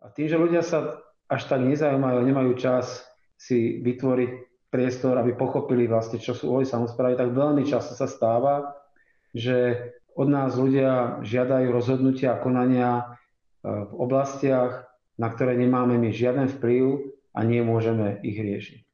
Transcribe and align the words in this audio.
A 0.00 0.08
tým, 0.08 0.26
že 0.28 0.40
ľudia 0.40 0.64
sa 0.64 1.00
až 1.28 1.46
tak 1.46 1.60
nezaujímajú, 1.62 2.18
nemajú 2.24 2.52
čas 2.56 3.04
si 3.36 3.80
vytvoriť 3.84 4.30
priestor, 4.72 5.18
aby 5.18 5.34
pochopili 5.34 5.86
vlastne, 5.86 6.22
čo 6.22 6.32
sú 6.32 6.54
úlohy 6.54 6.66
samozprávy, 6.66 7.18
tak 7.18 7.34
veľmi 7.34 7.66
často 7.66 7.92
sa 7.94 8.06
stáva, 8.06 8.74
že 9.34 9.90
od 10.14 10.26
nás 10.26 10.58
ľudia 10.58 11.22
žiadajú 11.22 11.70
rozhodnutia 11.70 12.34
a 12.34 12.42
konania 12.42 12.90
e, 12.98 13.04
v 13.66 13.92
oblastiach, 13.94 14.90
na 15.18 15.28
ktoré 15.30 15.54
nemáme 15.54 15.98
my 15.98 16.10
žiaden 16.10 16.50
vplyv 16.58 17.14
a 17.34 17.40
nemôžeme 17.46 18.18
ich 18.26 18.38
riešiť. 18.38 18.89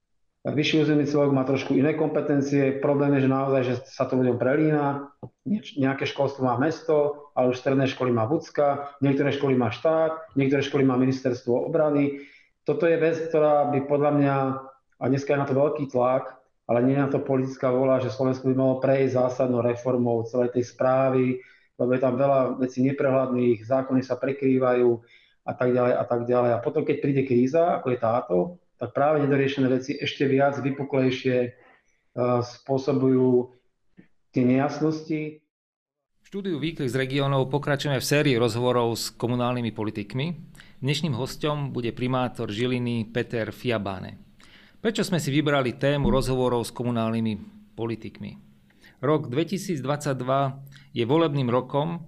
Vyšší 0.47 0.87
územný 0.87 1.11
celok 1.11 1.35
má 1.35 1.43
trošku 1.43 1.75
iné 1.75 1.99
kompetencie. 1.99 2.79
Problém 2.79 3.19
je, 3.19 3.27
že 3.27 3.35
naozaj, 3.35 3.63
že 3.67 3.75
sa 3.91 4.07
to 4.07 4.15
ľuďom 4.15 4.39
prelína. 4.39 5.11
Nejaké 5.75 6.07
školstvo 6.07 6.47
má 6.47 6.55
mesto, 6.55 7.27
ale 7.35 7.51
už 7.51 7.59
stredné 7.59 7.91
školy 7.91 8.15
má 8.15 8.31
Vúcka, 8.31 8.95
niektoré 9.03 9.35
školy 9.35 9.59
má 9.59 9.75
štát, 9.75 10.39
niektoré 10.39 10.63
školy 10.63 10.87
má 10.87 10.95
ministerstvo 10.95 11.67
obrany. 11.67 12.23
Toto 12.63 12.87
je 12.87 12.95
vec, 12.95 13.27
ktorá 13.27 13.75
by 13.75 13.91
podľa 13.91 14.11
mňa, 14.15 14.37
a 15.03 15.05
dneska 15.11 15.35
je 15.35 15.43
na 15.43 15.51
to 15.51 15.59
veľký 15.59 15.91
tlak, 15.91 16.39
ale 16.71 16.79
nie 16.87 16.95
na 16.95 17.11
to 17.11 17.19
politická 17.19 17.75
vola, 17.75 17.99
že 17.99 18.15
Slovensko 18.15 18.47
by 18.47 18.55
malo 18.55 18.79
prejsť 18.79 19.19
zásadnou 19.19 19.67
reformou 19.67 20.23
celej 20.31 20.55
tej 20.55 20.71
správy, 20.71 21.43
lebo 21.75 21.91
je 21.91 22.01
tam 22.03 22.15
veľa 22.15 22.63
vecí 22.63 22.87
neprehľadných, 22.87 23.67
zákony 23.67 23.99
sa 23.99 24.15
prekrývajú 24.15 24.95
a 25.43 25.53
tak 25.59 25.75
ďalej 25.75 25.95
a 25.95 26.05
tak 26.07 26.21
ďalej. 26.23 26.51
A 26.55 26.63
potom, 26.63 26.87
keď 26.87 26.97
príde 27.03 27.23
kríza, 27.27 27.83
ako 27.83 27.87
je 27.91 27.99
táto, 27.99 28.37
tak 28.77 28.93
práve 28.93 29.25
nedoriešené 29.25 29.69
veci 29.73 29.97
ešte 29.97 30.29
viac 30.29 30.61
vypuklejšie 30.61 31.37
e, 31.45 31.51
spôsobujú 32.45 33.53
tie 34.37 34.45
nejasnosti. 34.45 35.41
Štúdiu 36.27 36.61
Výklik 36.61 36.91
z 36.91 36.99
regiónov 36.99 37.49
pokračujeme 37.49 38.03
v 38.03 38.09
sérii 38.09 38.37
rozhovorov 38.37 38.99
s 38.99 39.15
komunálnymi 39.15 39.73
politikmi. 39.73 40.27
Dnešným 40.83 41.17
hostom 41.17 41.73
bude 41.73 41.95
primátor 41.97 42.53
Žiliny 42.53 43.09
Peter 43.09 43.49
Fiabáne. 43.49 44.21
Prečo 44.83 45.07
sme 45.07 45.23
si 45.23 45.33
vybrali 45.33 45.81
tému 45.81 46.13
rozhovorov 46.13 46.69
s 46.69 46.75
komunálnymi 46.75 47.33
politikmi? 47.73 48.33
Rok 49.01 49.33
2022 49.33 49.81
je 50.93 51.05
volebným 51.07 51.49
rokom 51.49 52.05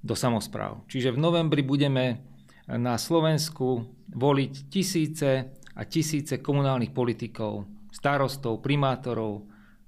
do 0.00 0.14
samozpráv. 0.16 0.86
Čiže 0.88 1.12
v 1.12 1.20
novembri 1.20 1.60
budeme 1.60 2.22
na 2.70 2.96
Slovensku 2.96 3.84
voliť 4.14 4.52
tisíce 4.70 5.55
a 5.76 5.84
tisíce 5.84 6.40
komunálnych 6.40 6.96
politikov, 6.96 7.68
starostov, 7.92 8.64
primátorov, 8.64 9.44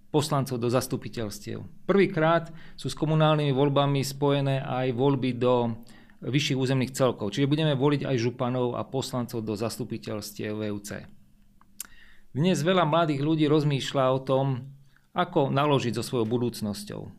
poslancov 0.08 0.56
do 0.60 0.68
zastupiteľstiev. 0.72 1.64
Prvýkrát 1.84 2.48
sú 2.76 2.88
s 2.88 2.96
komunálnymi 2.96 3.52
voľbami 3.52 4.00
spojené 4.04 4.64
aj 4.64 4.96
voľby 4.96 5.36
do 5.36 5.76
vyšších 6.24 6.58
územných 6.58 6.96
celkov, 6.96 7.36
čiže 7.36 7.50
budeme 7.50 7.76
voliť 7.76 8.08
aj 8.08 8.16
županov 8.16 8.74
a 8.74 8.82
poslancov 8.84 9.44
do 9.44 9.54
zastupiteľstiev 9.54 10.56
VUC. 10.56 11.06
Dnes 12.34 12.60
veľa 12.60 12.84
mladých 12.84 13.24
ľudí 13.24 13.44
rozmýšľa 13.48 14.04
o 14.12 14.20
tom, 14.20 14.46
ako 15.16 15.48
naložiť 15.48 15.96
so 15.96 16.04
svojou 16.04 16.26
budúcnosťou. 16.28 17.02
E, 17.02 17.10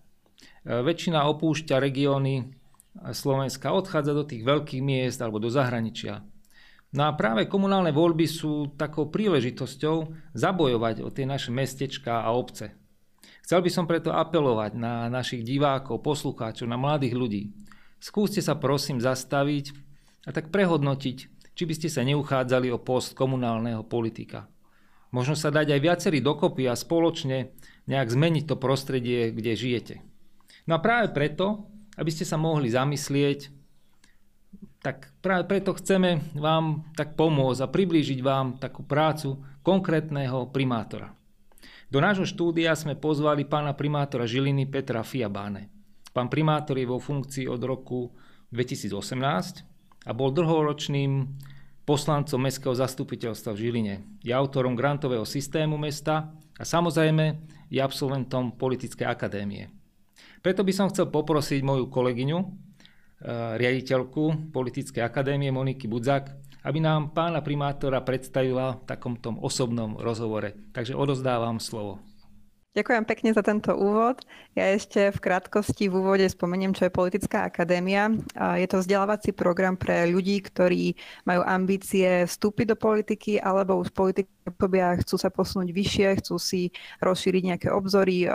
väčšina 0.86 1.26
opúšťa 1.26 1.82
regióny 1.82 2.54
Slovenska, 3.16 3.74
odchádza 3.74 4.14
do 4.14 4.28
tých 4.28 4.44
veľkých 4.44 4.84
miest 4.84 5.20
alebo 5.24 5.40
do 5.40 5.48
zahraničia. 5.48 6.22
No 6.90 7.06
a 7.06 7.14
práve 7.14 7.46
komunálne 7.46 7.94
voľby 7.94 8.26
sú 8.26 8.74
takou 8.74 9.14
príležitosťou 9.14 10.10
zabojovať 10.34 11.06
o 11.06 11.14
tie 11.14 11.30
naše 11.30 11.54
mestečka 11.54 12.26
a 12.26 12.34
obce. 12.34 12.74
Chcel 13.46 13.62
by 13.62 13.70
som 13.70 13.86
preto 13.86 14.10
apelovať 14.10 14.74
na 14.74 15.06
našich 15.10 15.46
divákov, 15.46 16.02
poslucháčov, 16.02 16.66
na 16.66 16.82
mladých 16.82 17.14
ľudí. 17.14 17.44
Skúste 18.02 18.42
sa 18.42 18.58
prosím 18.58 18.98
zastaviť 18.98 19.74
a 20.26 20.34
tak 20.34 20.50
prehodnotiť, 20.50 21.18
či 21.54 21.64
by 21.66 21.74
ste 21.78 21.90
sa 21.94 22.02
neuchádzali 22.06 22.74
o 22.74 22.82
post 22.82 23.14
komunálneho 23.14 23.86
politika. 23.86 24.50
Možno 25.10 25.34
sa 25.34 25.50
dať 25.50 25.78
aj 25.78 25.82
viacerí 25.82 26.22
dokopy 26.22 26.70
a 26.70 26.78
spoločne 26.78 27.54
nejak 27.90 28.10
zmeniť 28.14 28.46
to 28.46 28.56
prostredie, 28.58 29.34
kde 29.34 29.58
žijete. 29.58 29.96
No 30.70 30.78
a 30.78 30.84
práve 30.86 31.10
preto, 31.10 31.70
aby 31.98 32.14
ste 32.14 32.30
sa 32.30 32.38
mohli 32.38 32.70
zamyslieť, 32.70 33.59
tak 34.80 35.12
práve 35.20 35.44
preto 35.44 35.76
chceme 35.76 36.24
vám 36.40 36.88
tak 36.96 37.20
pomôcť 37.20 37.60
a 37.64 37.72
priblížiť 37.72 38.20
vám 38.24 38.60
takú 38.64 38.88
prácu 38.88 39.44
konkrétneho 39.60 40.48
primátora. 40.56 41.12
Do 41.90 42.00
nášho 42.00 42.24
štúdia 42.24 42.78
sme 42.78 42.96
pozvali 42.96 43.44
pána 43.44 43.76
primátora 43.76 44.30
Žiliny 44.30 44.70
Petra 44.70 45.04
Fiabáne. 45.04 45.68
Pán 46.16 46.30
primátor 46.32 46.78
je 46.78 46.88
vo 46.88 47.02
funkcii 47.02 47.50
od 47.50 47.62
roku 47.66 48.14
2018 48.54 50.06
a 50.06 50.12
bol 50.16 50.32
dlhoročným 50.32 51.28
poslancom 51.84 52.40
Mestského 52.46 52.78
zastupiteľstva 52.78 53.52
v 53.58 53.62
Žiline. 53.66 53.96
Je 54.22 54.30
autorom 54.30 54.78
grantového 54.78 55.26
systému 55.26 55.76
mesta 55.82 56.30
a 56.56 56.64
samozrejme 56.64 57.42
je 57.74 57.82
absolventom 57.82 58.54
politickej 58.54 59.10
akadémie. 59.10 59.74
Preto 60.40 60.62
by 60.62 60.72
som 60.72 60.88
chcel 60.88 61.10
poprosiť 61.10 61.66
moju 61.66 61.90
kolegyňu, 61.90 62.69
riaditeľku 63.56 64.54
Politickej 64.56 65.04
akadémie 65.04 65.52
Moniky 65.52 65.92
Budzak, 65.92 66.32
aby 66.64 66.80
nám 66.84 67.16
pána 67.16 67.40
primátora 67.40 68.04
predstavila 68.04 68.80
v 68.80 68.86
takomto 68.88 69.32
osobnom 69.40 69.96
rozhovore. 70.00 70.56
Takže 70.76 70.96
odozdávam 70.96 71.60
slovo. 71.60 72.04
Ďakujem 72.70 73.04
pekne 73.10 73.34
za 73.34 73.42
tento 73.42 73.74
úvod. 73.74 74.22
Ja 74.54 74.70
ešte 74.70 75.10
v 75.10 75.18
krátkosti 75.18 75.90
v 75.90 76.06
úvode 76.06 76.24
spomeniem, 76.30 76.72
čo 76.72 76.86
je 76.86 76.94
Politická 76.94 77.50
akadémia. 77.50 78.14
Je 78.38 78.68
to 78.70 78.86
vzdelávací 78.86 79.34
program 79.34 79.74
pre 79.74 80.06
ľudí, 80.06 80.38
ktorí 80.38 80.94
majú 81.26 81.42
ambície 81.50 82.30
vstúpiť 82.30 82.66
do 82.70 82.78
politiky 82.78 83.42
alebo 83.42 83.82
už 83.82 83.90
politiky 83.90 84.30
chcú 85.02 85.16
sa 85.18 85.34
posunúť 85.34 85.70
vyššie, 85.74 86.22
chcú 86.22 86.38
si 86.38 86.70
rozšíriť 87.02 87.44
nejaké 87.54 87.68
obzory, 87.74 88.30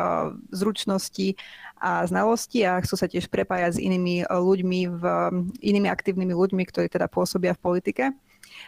zručnosti 0.51 1.39
a 1.85 2.09
znalosti 2.09 2.65
a 2.65 2.81
chcú 2.81 2.97
sa 2.97 3.05
tiež 3.05 3.29
prepájať 3.29 3.77
s 3.77 3.83
inými 3.85 4.25
ľuďmi, 4.25 4.81
v, 4.89 5.05
inými 5.61 5.93
aktívnymi 5.93 6.33
ľuďmi, 6.33 6.65
ktorí 6.65 6.89
teda 6.89 7.13
pôsobia 7.13 7.53
v 7.53 7.61
politike. 7.61 8.05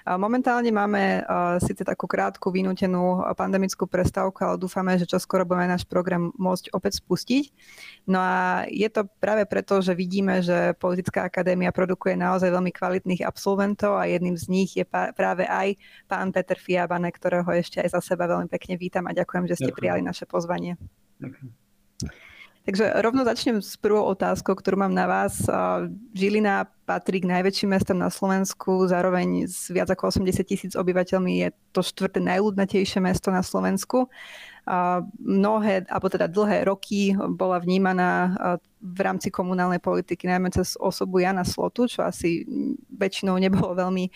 Momentálne 0.04 0.68
máme 0.74 1.22
síce 1.62 1.86
takú 1.86 2.10
krátku 2.10 2.50
vynútenú 2.50 3.22
pandemickú 3.38 3.86
prestávku, 3.86 4.42
ale 4.42 4.60
dúfame, 4.60 4.98
že 4.98 5.06
čoskoro 5.06 5.46
budeme 5.46 5.70
náš 5.70 5.86
program 5.86 6.34
môcť 6.36 6.74
opäť 6.74 7.00
spustiť. 7.00 7.44
No 8.10 8.18
a 8.18 8.66
je 8.66 8.88
to 8.90 9.06
práve 9.22 9.46
preto, 9.46 9.78
že 9.80 9.94
vidíme, 9.94 10.42
že 10.42 10.74
Politická 10.76 11.24
akadémia 11.24 11.70
produkuje 11.70 12.18
naozaj 12.18 12.50
veľmi 12.50 12.72
kvalitných 12.74 13.22
absolventov 13.24 13.96
a 13.96 14.10
jedným 14.10 14.34
z 14.34 14.44
nich 14.50 14.70
je 14.74 14.84
práve 14.90 15.46
aj 15.46 15.78
pán 16.10 16.34
Peter 16.34 16.58
Fiabane, 16.58 17.08
ktorého 17.08 17.46
ešte 17.54 17.80
aj 17.80 17.96
za 17.96 18.00
seba 18.02 18.26
veľmi 18.26 18.50
pekne 18.50 18.74
vítam 18.76 19.06
a 19.06 19.14
ďakujem, 19.14 19.44
že 19.46 19.56
ste 19.60 19.70
ďakujem. 19.70 19.78
prijali 19.78 20.00
naše 20.02 20.26
pozvanie. 20.26 20.76
Ďakujem. 21.22 21.65
Takže 22.66 22.98
rovno 22.98 23.22
začnem 23.22 23.62
s 23.62 23.78
prvou 23.78 24.02
otázkou, 24.10 24.58
ktorú 24.58 24.74
mám 24.74 24.90
na 24.90 25.06
vás. 25.06 25.38
Žilina 26.10 26.66
patrí 26.82 27.22
k 27.22 27.30
najväčším 27.30 27.70
mestom 27.70 27.94
na 27.94 28.10
Slovensku, 28.10 28.90
zároveň 28.90 29.46
s 29.46 29.70
viac 29.70 29.86
ako 29.86 30.10
80 30.10 30.42
tisíc 30.42 30.72
obyvateľmi 30.74 31.46
je 31.46 31.48
to 31.70 31.86
štvrté 31.86 32.18
najľudnatejšie 32.26 32.98
mesto 32.98 33.30
na 33.30 33.46
Slovensku. 33.46 34.10
Mnohé, 35.22 35.86
alebo 35.86 36.10
teda 36.10 36.26
dlhé 36.26 36.66
roky 36.66 37.14
bola 37.14 37.62
vnímaná 37.62 38.34
v 38.82 38.98
rámci 38.98 39.30
komunálnej 39.30 39.78
politiky, 39.78 40.26
najmä 40.26 40.50
cez 40.50 40.74
osobu 40.74 41.22
Jana 41.22 41.46
Slotu, 41.46 41.86
čo 41.86 42.02
asi 42.02 42.42
väčšinou 42.90 43.38
nebolo 43.38 43.78
veľmi 43.78 44.10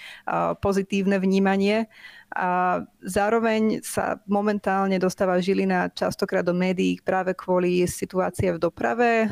pozitívne 0.59 1.22
vnímanie. 1.22 1.87
A 2.30 2.78
zároveň 3.02 3.82
sa 3.82 4.22
momentálne 4.30 5.02
dostáva 5.02 5.42
Žilina 5.42 5.91
častokrát 5.91 6.46
do 6.46 6.54
médií 6.54 7.02
práve 7.02 7.34
kvôli 7.34 7.82
situácie 7.91 8.54
v 8.54 8.62
doprave 8.62 9.26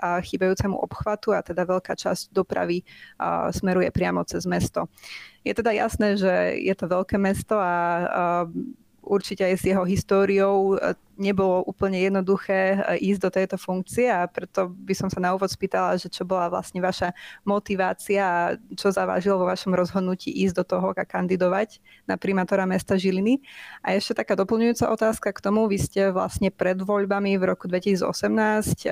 a 0.00 0.16
chýbajúcemu 0.24 0.72
obchvatu 0.72 1.36
a 1.36 1.44
teda 1.44 1.68
veľká 1.68 1.92
časť 1.92 2.32
dopravy 2.32 2.88
smeruje 3.52 3.92
priamo 3.92 4.24
cez 4.24 4.48
mesto. 4.48 4.88
Je 5.44 5.52
teda 5.52 5.76
jasné, 5.76 6.16
že 6.16 6.56
je 6.56 6.72
to 6.72 6.88
veľké 6.88 7.20
mesto 7.20 7.60
a 7.60 8.48
určite 9.04 9.44
aj 9.44 9.54
s 9.60 9.68
jeho 9.68 9.84
históriou 9.84 10.80
nebolo 11.22 11.62
úplne 11.62 12.02
jednoduché 12.02 12.74
e, 12.74 13.06
ísť 13.06 13.20
do 13.22 13.30
tejto 13.30 13.56
funkcie 13.56 14.10
a 14.10 14.26
preto 14.26 14.74
by 14.74 14.90
som 14.90 15.06
sa 15.06 15.22
na 15.22 15.30
úvod 15.30 15.46
spýtala, 15.46 15.94
že 15.94 16.10
čo 16.10 16.26
bola 16.26 16.50
vlastne 16.50 16.82
vaša 16.82 17.14
motivácia 17.46 18.22
a 18.26 18.40
čo 18.74 18.90
zavážilo 18.90 19.38
vo 19.38 19.46
vašom 19.46 19.70
rozhodnutí 19.70 20.34
ísť 20.34 20.54
do 20.58 20.64
toho 20.66 20.90
a 20.92 21.06
kandidovať 21.06 21.78
na 22.10 22.18
primátora 22.18 22.66
mesta 22.66 22.98
Žiliny. 22.98 23.38
A 23.86 23.94
ešte 23.94 24.18
taká 24.18 24.34
doplňujúca 24.34 24.90
otázka 24.90 25.30
k 25.30 25.40
tomu. 25.40 25.70
Vy 25.70 25.78
ste 25.78 26.02
vlastne 26.10 26.50
pred 26.50 26.76
voľbami 26.82 27.38
v 27.38 27.44
roku 27.46 27.70
2018 27.70 28.84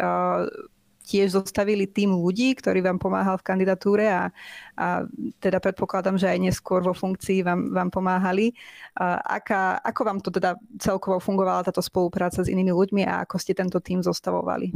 tiež 1.11 1.35
zostavili 1.35 1.91
tým 1.91 2.15
ľudí, 2.15 2.55
ktorý 2.55 2.87
vám 2.87 3.03
pomáhal 3.03 3.35
v 3.43 3.47
kandidatúre 3.51 4.07
a, 4.07 4.31
a 4.79 5.03
teda 5.43 5.59
predpokladám, 5.59 6.15
že 6.15 6.31
aj 6.31 6.39
neskôr 6.39 6.87
vo 6.87 6.95
funkcii 6.95 7.43
vám, 7.43 7.75
vám 7.75 7.91
pomáhali. 7.91 8.55
A 8.95 9.19
aká, 9.43 9.83
ako 9.83 10.01
vám 10.07 10.19
to 10.23 10.31
teda 10.31 10.55
celkovo 10.79 11.19
fungovala 11.19 11.67
táto 11.67 11.83
spolupráca 11.83 12.47
s 12.47 12.49
inými 12.49 12.71
ľuďmi 12.71 13.03
a 13.03 13.27
ako 13.27 13.43
ste 13.43 13.59
tento 13.59 13.83
tým 13.83 14.07
zostavovali? 14.07 14.71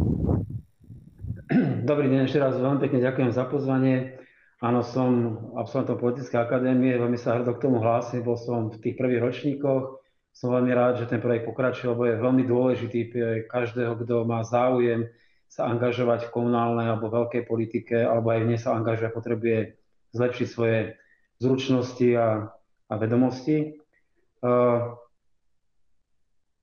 Dobrý 1.86 2.10
deň, 2.10 2.26
ešte 2.26 2.42
raz 2.42 2.58
veľmi 2.58 2.82
pekne 2.82 2.98
ďakujem 2.98 3.30
za 3.30 3.46
pozvanie. 3.46 4.18
Áno, 4.64 4.80
som 4.80 5.36
absolventom 5.60 6.00
politickej 6.00 6.40
akadémie, 6.40 6.96
veľmi 6.96 7.20
sa 7.20 7.36
hrdo 7.36 7.52
k 7.54 7.68
tomu 7.68 7.84
hlásim, 7.84 8.24
bol 8.24 8.40
som 8.40 8.72
v 8.72 8.80
tých 8.80 8.96
prvých 8.96 9.20
ročníkoch. 9.20 10.00
Som 10.34 10.50
veľmi 10.50 10.72
rád, 10.74 10.98
že 10.98 11.06
ten 11.06 11.22
projekt 11.22 11.46
pokračuje, 11.46 11.94
lebo 11.94 12.08
je 12.08 12.18
veľmi 12.18 12.42
dôležitý 12.48 13.00
pre 13.12 13.46
každého, 13.46 13.94
kto 14.02 14.26
má 14.26 14.42
záujem 14.42 15.06
sa 15.54 15.70
angažovať 15.70 16.26
v 16.26 16.34
komunálnej 16.34 16.90
alebo 16.90 17.14
veľkej 17.14 17.46
politike, 17.46 18.02
alebo 18.02 18.34
aj 18.34 18.42
v 18.42 18.48
nej 18.50 18.58
sa 18.58 18.74
angažuje, 18.74 19.14
potrebuje 19.14 19.58
zlepšiť 20.10 20.46
svoje 20.50 20.98
zručnosti 21.38 22.08
a, 22.18 22.50
a 22.90 22.94
vedomosti. 22.98 23.78
Uh, 24.42 24.98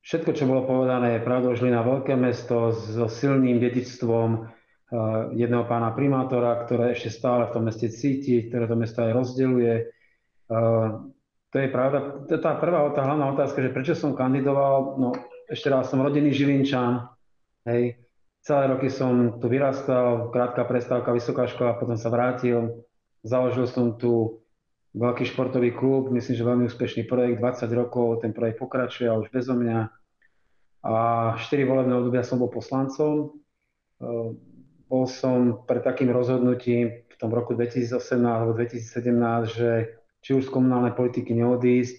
všetko, 0.04 0.36
čo 0.36 0.44
bolo 0.44 0.68
povedané, 0.68 1.16
je 1.16 1.24
pravdou 1.24 1.56
Žilina 1.56 1.88
veľké 1.88 2.20
mesto 2.20 2.76
so 2.76 3.08
silným 3.08 3.64
dedičstvom 3.64 4.30
uh, 4.36 5.32
jedného 5.40 5.64
pána 5.72 5.96
primátora, 5.96 6.60
ktoré 6.68 6.92
ešte 6.92 7.16
stále 7.16 7.48
v 7.48 7.54
tom 7.56 7.72
meste 7.72 7.88
cíti, 7.88 8.52
ktoré 8.52 8.68
to 8.68 8.76
mesto 8.76 9.08
aj 9.08 9.16
rozdeľuje. 9.16 9.76
Uh, 10.52 11.08
to 11.48 11.64
je 11.64 11.68
pravda. 11.72 12.28
Tá 12.28 12.60
prvá, 12.60 12.92
tá 12.92 13.08
hlavná 13.08 13.32
otázka, 13.32 13.64
že 13.64 13.72
prečo 13.72 13.96
som 13.96 14.20
kandidoval, 14.20 15.00
no 15.00 15.16
ešte 15.48 15.72
raz, 15.72 15.88
som 15.88 16.04
rodinný 16.04 16.36
Žilinčan, 16.36 17.08
hej, 17.68 17.96
Celé 18.42 18.74
roky 18.74 18.90
som 18.90 19.38
tu 19.38 19.46
vyrastal, 19.46 20.34
krátka 20.34 20.66
prestávka, 20.66 21.14
vysoká 21.14 21.46
škola, 21.46 21.78
potom 21.78 21.94
sa 21.94 22.10
vrátil. 22.10 22.82
Založil 23.22 23.70
som 23.70 23.94
tu 24.02 24.42
veľký 24.98 25.30
športový 25.30 25.78
klub, 25.78 26.10
myslím, 26.10 26.36
že 26.36 26.50
veľmi 26.50 26.64
úspešný 26.66 27.06
projekt, 27.06 27.38
20 27.38 27.70
rokov, 27.78 28.26
ten 28.26 28.34
projekt 28.34 28.58
pokračuje, 28.58 29.06
ale 29.06 29.24
už 29.24 29.30
bezo 29.30 29.54
mňa. 29.54 29.80
A 30.82 30.94
4 31.38 31.70
volebné 31.70 31.94
obdobia 31.94 32.26
som 32.26 32.42
bol 32.42 32.50
poslancom. 32.50 33.38
Ehm, 34.02 34.42
bol 34.90 35.06
som 35.06 35.62
pred 35.70 35.86
takým 35.86 36.10
rozhodnutím 36.10 37.06
v 37.08 37.16
tom 37.22 37.30
roku 37.30 37.54
2018 37.54 38.26
alebo 38.26 38.58
2017, 38.58 39.54
že 39.54 40.02
či 40.26 40.34
už 40.34 40.50
z 40.50 40.54
komunálnej 40.54 40.98
politiky 40.98 41.38
neodísť 41.38 41.96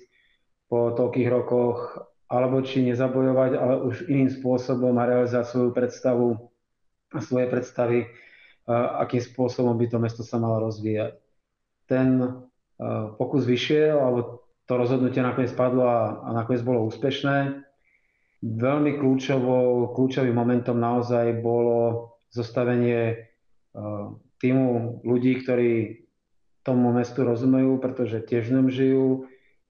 po 0.67 0.91
toľkých 0.91 1.29
rokoch 1.31 2.03
alebo 2.33 2.65
či 2.65 2.81
nezabojovať, 2.89 3.53
ale 3.61 3.75
už 3.85 4.09
iným 4.09 4.33
spôsobom 4.33 4.97
a 4.97 5.05
realizovať 5.05 5.47
svoju 5.53 5.71
predstavu 5.77 6.29
a 7.13 7.21
svoje 7.21 7.45
predstavy, 7.53 8.09
akým 8.73 9.21
spôsobom 9.21 9.77
by 9.77 9.87
to 9.93 10.01
mesto 10.01 10.25
sa 10.25 10.41
malo 10.41 10.65
rozvíjať. 10.65 11.21
Ten 11.85 12.41
pokus 13.21 13.45
vyšiel, 13.45 14.01
alebo 14.01 14.49
to 14.65 14.81
rozhodnutie 14.81 15.21
nakoniec 15.21 15.53
padlo 15.53 15.85
a, 15.85 16.25
a 16.25 16.29
nakoniec 16.33 16.65
bolo 16.65 16.89
úspešné. 16.89 17.69
Veľmi 18.41 18.97
kľúčovou, 18.97 19.93
kľúčovým 19.93 20.33
momentom 20.33 20.81
naozaj 20.81 21.37
bolo 21.45 22.17
zostavenie 22.33 23.29
týmu 24.41 25.05
ľudí, 25.05 25.45
ktorí 25.45 26.01
tomu 26.65 26.97
mestu 26.97 27.29
rozumejú, 27.29 27.77
pretože 27.77 28.25
tiež 28.25 28.49
v 28.49 28.55
ňom 28.57 28.67
žijú, 28.73 29.07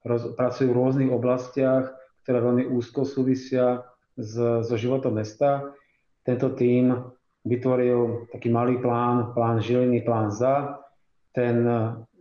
roz, 0.07 0.31
pracujú 0.39 0.71
v 0.71 0.79
rôznych 0.79 1.11
oblastiach 1.11 1.91
ktoré 2.23 2.39
veľmi 2.41 2.65
úzko 2.71 3.03
súvisia 3.03 3.83
s, 4.15 4.35
so 4.39 4.75
životom 4.79 5.19
mesta. 5.19 5.75
Tento 6.23 6.55
tím 6.55 6.95
vytvoril 7.43 8.31
taký 8.31 8.49
malý 8.51 8.79
plán, 8.79 9.35
plán 9.35 9.59
Žiliny, 9.59 10.07
plán 10.07 10.31
ZA. 10.31 10.79
Ten 11.35 11.67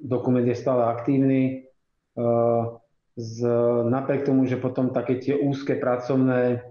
dokument 0.02 0.42
je 0.42 0.58
stále 0.58 0.82
aktívny. 0.90 1.70
Z, 3.12 3.36
napriek 3.86 4.26
tomu, 4.26 4.50
že 4.50 4.58
potom 4.58 4.90
také 4.90 5.22
tie 5.22 5.38
úzke 5.38 5.78
pracovné 5.78 6.64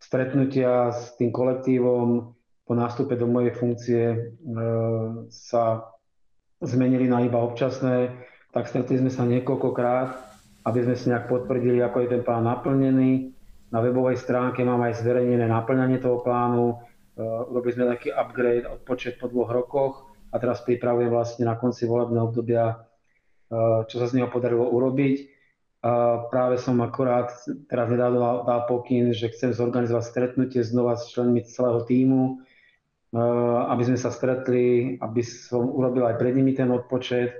stretnutia 0.00 0.92
s 0.92 1.16
tým 1.20 1.28
kolektívom 1.34 2.32
po 2.64 2.72
nástupe 2.72 3.16
do 3.16 3.28
mojej 3.28 3.52
funkcie 3.52 4.04
e, 4.08 4.18
sa 5.28 5.84
zmenili 6.64 7.08
na 7.08 7.20
iba 7.20 7.40
občasné, 7.40 8.12
tak 8.52 8.68
stretli 8.68 9.00
sme 9.00 9.12
sa 9.12 9.28
niekoľkokrát 9.28 10.33
aby 10.64 10.78
sme 10.80 10.94
si 10.96 11.12
nejak 11.12 11.28
potvrdili, 11.28 11.84
ako 11.84 12.04
je 12.04 12.08
ten 12.08 12.22
plán 12.24 12.48
naplnený. 12.48 13.36
Na 13.68 13.84
webovej 13.84 14.16
stránke 14.16 14.64
mám 14.64 14.80
aj 14.84 15.04
zverejnené 15.04 15.44
naplňanie 15.44 16.00
toho 16.00 16.24
plánu. 16.24 16.72
E, 16.72 17.20
urobili 17.24 17.76
sme 17.76 17.92
taký 17.92 18.08
upgrade 18.12 18.64
od 18.64 18.80
počet 18.88 19.20
po 19.20 19.28
dvoch 19.28 19.52
rokoch 19.52 19.94
a 20.32 20.40
teraz 20.40 20.64
pripravujem 20.64 21.12
vlastne 21.12 21.44
na 21.44 21.60
konci 21.60 21.84
volebného 21.84 22.32
obdobia, 22.32 22.64
e, 22.72 22.76
čo 23.86 23.96
sa 24.00 24.08
z 24.08 24.20
neho 24.20 24.32
podarilo 24.32 24.64
urobiť. 24.72 25.34
A 25.84 26.24
práve 26.32 26.56
som 26.56 26.80
akorát 26.80 27.28
teraz 27.68 27.92
nedal 27.92 28.16
dal 28.48 28.64
pokyn, 28.64 29.12
že 29.12 29.28
chcem 29.28 29.52
zorganizovať 29.52 30.04
stretnutie 30.08 30.64
znova 30.64 30.96
s 30.96 31.12
členmi 31.12 31.44
celého 31.44 31.84
týmu, 31.84 32.40
aby 33.68 33.82
sme 33.84 34.00
sa 34.00 34.08
stretli, 34.08 34.96
aby 34.96 35.20
som 35.20 35.68
urobil 35.68 36.08
aj 36.08 36.16
pred 36.16 36.34
nimi 36.34 36.56
ten 36.56 36.72
odpočet, 36.72 37.36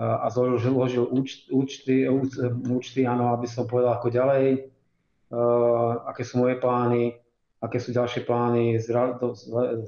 a 0.00 0.24
zložil, 0.32 0.72
zložil 0.72 1.04
účty, 1.52 2.08
účty, 2.72 3.00
áno, 3.04 3.36
aby 3.36 3.44
som 3.44 3.68
povedal 3.68 4.00
ako 4.00 4.08
ďalej, 4.08 4.72
aké 6.08 6.24
sú 6.24 6.40
moje 6.40 6.56
plány, 6.56 7.20
aké 7.60 7.76
sú 7.76 7.92
ďalšie 7.92 8.24
plány 8.24 8.80
s 8.80 8.88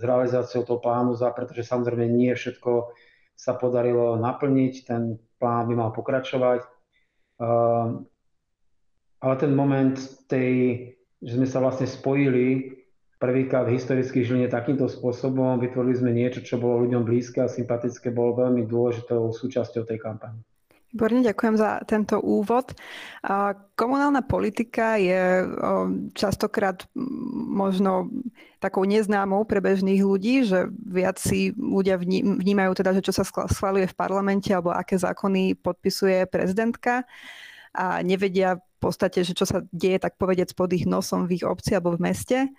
realizáciou 0.05 0.69
toho 0.69 0.85
plánu, 0.85 1.17
za, 1.17 1.33
pretože 1.33 1.65
samozrejme 1.65 2.05
nie 2.13 2.29
všetko 2.37 2.93
sa 3.33 3.57
podarilo 3.57 4.21
naplniť, 4.21 4.75
ten 4.85 5.17
plán 5.41 5.73
by 5.73 5.75
mal 5.81 5.91
pokračovať. 5.97 6.61
Ale 9.23 9.35
ten 9.41 9.57
moment 9.57 9.97
tej, 10.29 10.93
že 11.25 11.41
sme 11.41 11.49
sa 11.49 11.65
vlastne 11.65 11.89
spojili 11.89 12.82
prvýkrát 13.23 13.71
v 13.71 13.79
historických 13.79 14.27
Žiline 14.27 14.51
takýmto 14.51 14.91
spôsobom. 14.91 15.63
Vytvorili 15.63 15.95
sme 15.95 16.11
niečo, 16.11 16.43
čo 16.43 16.59
bolo 16.59 16.83
ľuďom 16.83 17.07
blízke 17.07 17.39
a 17.39 17.47
sympatické, 17.47 18.11
bolo 18.11 18.43
veľmi 18.43 18.67
dôležitou 18.67 19.31
súčasťou 19.31 19.87
tej 19.87 20.03
kampane. 20.03 20.43
Výborne, 20.93 21.25
ďakujem 21.25 21.57
za 21.57 21.81
tento 21.89 22.21
úvod. 22.21 22.77
Komunálna 23.81 24.21
politika 24.29 25.01
je 25.01 25.41
častokrát 26.13 26.85
možno 27.49 28.13
takou 28.61 28.85
neznámou 28.85 29.49
pre 29.49 29.65
bežných 29.65 30.05
ľudí, 30.05 30.45
že 30.45 30.69
viac 30.85 31.17
si 31.17 31.57
ľudia 31.57 31.97
vnímajú 31.97 32.77
teda, 32.77 32.93
že 32.93 33.09
čo 33.09 33.17
sa 33.17 33.25
schváluje 33.25 33.89
v 33.89 33.97
parlamente 33.97 34.53
alebo 34.53 34.69
aké 34.69 35.01
zákony 35.01 35.57
podpisuje 35.65 36.29
prezidentka 36.29 37.09
a 37.73 38.05
nevedia 38.05 38.61
v 38.61 38.79
podstate, 38.85 39.25
že 39.25 39.33
čo 39.33 39.49
sa 39.49 39.65
deje 39.73 39.97
tak 39.97 40.21
povedec 40.21 40.53
pod 40.53 40.69
ich 40.77 40.85
nosom 40.85 41.25
v 41.25 41.41
ich 41.41 41.45
obci 41.49 41.73
alebo 41.73 41.97
v 41.97 42.05
meste. 42.05 42.53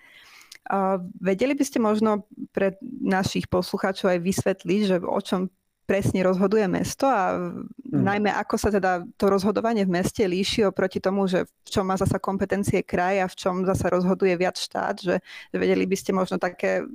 Vedeli 1.20 1.52
by 1.52 1.64
ste 1.64 1.78
možno 1.82 2.24
pre 2.56 2.80
našich 2.84 3.52
poslucháčov 3.52 4.16
aj 4.16 4.20
vysvetliť, 4.24 4.80
že 4.88 4.96
o 5.04 5.20
čom 5.20 5.52
presne 5.84 6.24
rozhoduje 6.24 6.64
mesto 6.64 7.04
a 7.04 7.36
hmm. 7.36 7.68
najmä 7.92 8.32
ako 8.32 8.56
sa 8.56 8.72
teda 8.72 9.04
to 9.20 9.28
rozhodovanie 9.28 9.84
v 9.84 10.00
meste 10.00 10.24
líši 10.24 10.64
oproti 10.64 10.96
tomu, 10.96 11.28
že 11.28 11.44
v 11.44 11.68
čom 11.68 11.84
má 11.84 12.00
zasa 12.00 12.16
kompetencie 12.16 12.80
kraj 12.80 13.20
a 13.20 13.28
v 13.28 13.36
čom 13.36 13.68
zasa 13.68 13.92
rozhoduje 13.92 14.32
viac 14.40 14.56
štát, 14.56 14.96
že, 14.96 15.20
že 15.52 15.56
vedeli 15.60 15.84
by 15.84 15.96
ste 15.96 16.16
možno 16.16 16.40
také 16.40 16.88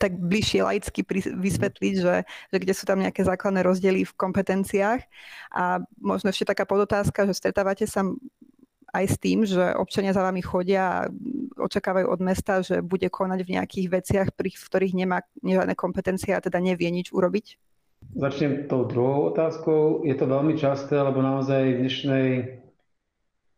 tak 0.00 0.16
bližšie 0.16 0.64
laicky 0.64 1.04
vysvetliť, 1.28 1.94
že, 2.00 2.16
že 2.24 2.56
kde 2.56 2.72
sú 2.72 2.88
tam 2.88 3.04
nejaké 3.04 3.20
základné 3.20 3.60
rozdiely 3.60 4.08
v 4.08 4.16
kompetenciách. 4.16 5.04
A 5.52 5.84
možno 6.00 6.32
ešte 6.32 6.48
taká 6.48 6.64
podotázka, 6.64 7.28
že 7.28 7.36
stretávate 7.36 7.84
sa 7.84 8.00
aj 8.90 9.04
s 9.06 9.16
tým, 9.16 9.46
že 9.46 9.74
občania 9.74 10.10
za 10.10 10.22
vami 10.22 10.42
chodia 10.42 10.82
a 10.82 11.08
očakávajú 11.58 12.06
od 12.10 12.20
mesta, 12.20 12.60
že 12.60 12.82
bude 12.82 13.06
konať 13.06 13.40
v 13.46 13.52
nejakých 13.58 13.86
veciach, 13.90 14.28
pri, 14.34 14.50
v 14.50 14.66
ktorých 14.66 14.94
nemá 14.98 15.22
žiadne 15.40 15.74
kompetencie 15.78 16.34
a 16.34 16.42
teda 16.42 16.58
nevie 16.58 16.90
nič 16.90 17.14
urobiť? 17.14 17.58
Začnem 18.16 18.66
tou 18.66 18.88
druhou 18.88 19.30
otázkou. 19.30 20.02
Je 20.08 20.16
to 20.16 20.24
veľmi 20.26 20.56
časté, 20.56 20.96
lebo 20.98 21.20
naozaj 21.20 21.62
v 21.62 21.80
dnešnej 21.84 22.28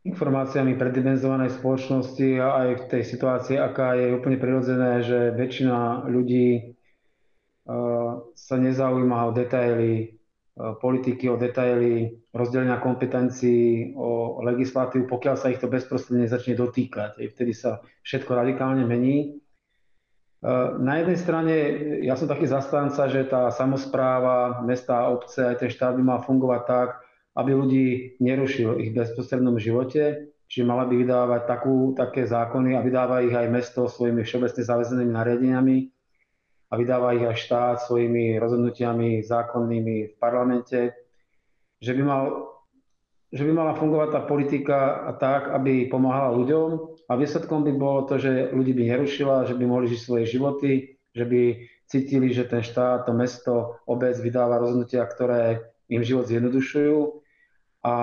informáciami 0.03 0.75
predimenzovanej 0.75 1.63
spoločnosti 1.63 2.29
a 2.43 2.47
aj 2.67 2.69
v 2.75 2.85
tej 2.91 3.03
situácii, 3.07 3.57
aká 3.57 3.95
je 3.95 4.19
úplne 4.19 4.35
prirodzené, 4.35 5.07
že 5.07 5.31
väčšina 5.31 6.11
ľudí 6.11 6.75
uh, 7.71 8.27
sa 8.35 8.57
nezaujíma 8.59 9.31
o 9.31 9.31
detaily 9.31 10.19
politiky, 10.53 11.33
o 11.33 11.41
detaily 11.41 12.13
rozdelenia 12.37 12.77
kompetencií 12.77 13.97
o 13.97 14.45
legislatívu, 14.45 15.09
pokiaľ 15.09 15.37
sa 15.41 15.49
ich 15.49 15.57
to 15.57 15.69
bezprostredne 15.69 16.29
začne 16.29 16.61
dotýkať. 16.61 17.17
Vtedy 17.17 17.57
sa 17.57 17.81
všetko 18.05 18.37
radikálne 18.37 18.85
mení. 18.85 19.17
E, 19.25 19.29
na 20.77 21.01
jednej 21.01 21.17
strane 21.17 21.55
ja 22.05 22.21
som 22.21 22.29
taký 22.29 22.45
zastanca, 22.45 23.09
že 23.09 23.25
tá 23.25 23.49
samozpráva, 23.49 24.61
mesta, 24.69 25.09
obce, 25.09 25.41
aj 25.41 25.57
ten 25.57 25.71
štát 25.73 25.97
by 25.97 26.05
mal 26.05 26.21
fungovať 26.21 26.63
tak, 26.69 26.89
aby 27.33 27.51
ľudí 27.57 27.87
nerušil 28.21 28.77
ich 28.85 28.93
bezprostrednom 28.93 29.57
živote, 29.57 30.37
čiže 30.53 30.69
mala 30.69 30.85
by 30.85 31.01
vydávať 31.01 31.43
takú, 31.49 31.97
také 31.97 32.29
zákony 32.29 32.77
a 32.77 32.85
vydáva 32.85 33.25
ich 33.25 33.33
aj 33.33 33.49
mesto 33.49 33.89
svojimi 33.89 34.21
všeobecne 34.21 34.61
záväzenými 34.69 35.13
nariadeniami 35.17 35.77
a 36.73 36.81
vydáva 36.81 37.13
ich 37.13 37.29
aj 37.29 37.37
štát 37.37 37.77
svojimi 37.85 38.41
rozhodnutiami 38.41 39.21
zákonnými 39.21 39.97
v 40.11 40.15
parlamente 40.17 40.97
že 41.83 41.93
by, 41.99 42.03
mal, 42.07 42.25
že 43.35 43.43
by 43.43 43.53
mala 43.53 43.75
fungovať 43.75 44.09
tá 44.15 44.21
politika 44.23 44.79
tak, 45.19 45.51
aby 45.51 45.91
pomáhala 45.91 46.31
ľuďom 46.39 46.69
a 47.11 47.13
výsledkom 47.19 47.67
by 47.67 47.73
bolo 47.75 48.07
to, 48.07 48.23
že 48.23 48.55
ľudí 48.55 48.71
by 48.71 48.95
nerušila, 48.95 49.51
že 49.51 49.59
by 49.59 49.65
mohli 49.67 49.91
žiť 49.91 50.01
svoje 50.01 50.25
životy, 50.31 50.95
že 51.11 51.27
by 51.27 51.43
cítili, 51.91 52.31
že 52.31 52.47
ten 52.47 52.63
štát, 52.63 53.05
to 53.05 53.13
mesto, 53.13 53.83
obec 53.91 54.15
vydáva 54.23 54.63
rozhodnutia, 54.63 55.03
ktoré 55.05 55.75
im 55.91 56.07
život 56.07 56.31
zjednodušujú 56.31 57.21
a, 57.83 57.97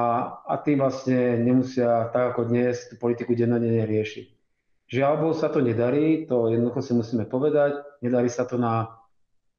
a 0.44 0.54
tým 0.60 0.84
vlastne 0.84 1.40
nemusia 1.40 2.12
tak 2.12 2.36
ako 2.36 2.52
dnes 2.52 2.92
tú 2.92 3.00
politiku 3.00 3.32
dennodenne 3.32 3.88
riešiť. 3.88 4.28
Žiaľ 4.92 5.14
Bohu 5.24 5.34
sa 5.38 5.48
to 5.48 5.64
nedarí, 5.64 6.28
to 6.28 6.52
jednoducho 6.52 6.84
si 6.84 6.94
musíme 6.98 7.24
povedať. 7.30 7.80
Nedarí 8.00 8.32
sa 8.32 8.48
to 8.48 8.56
na 8.56 8.96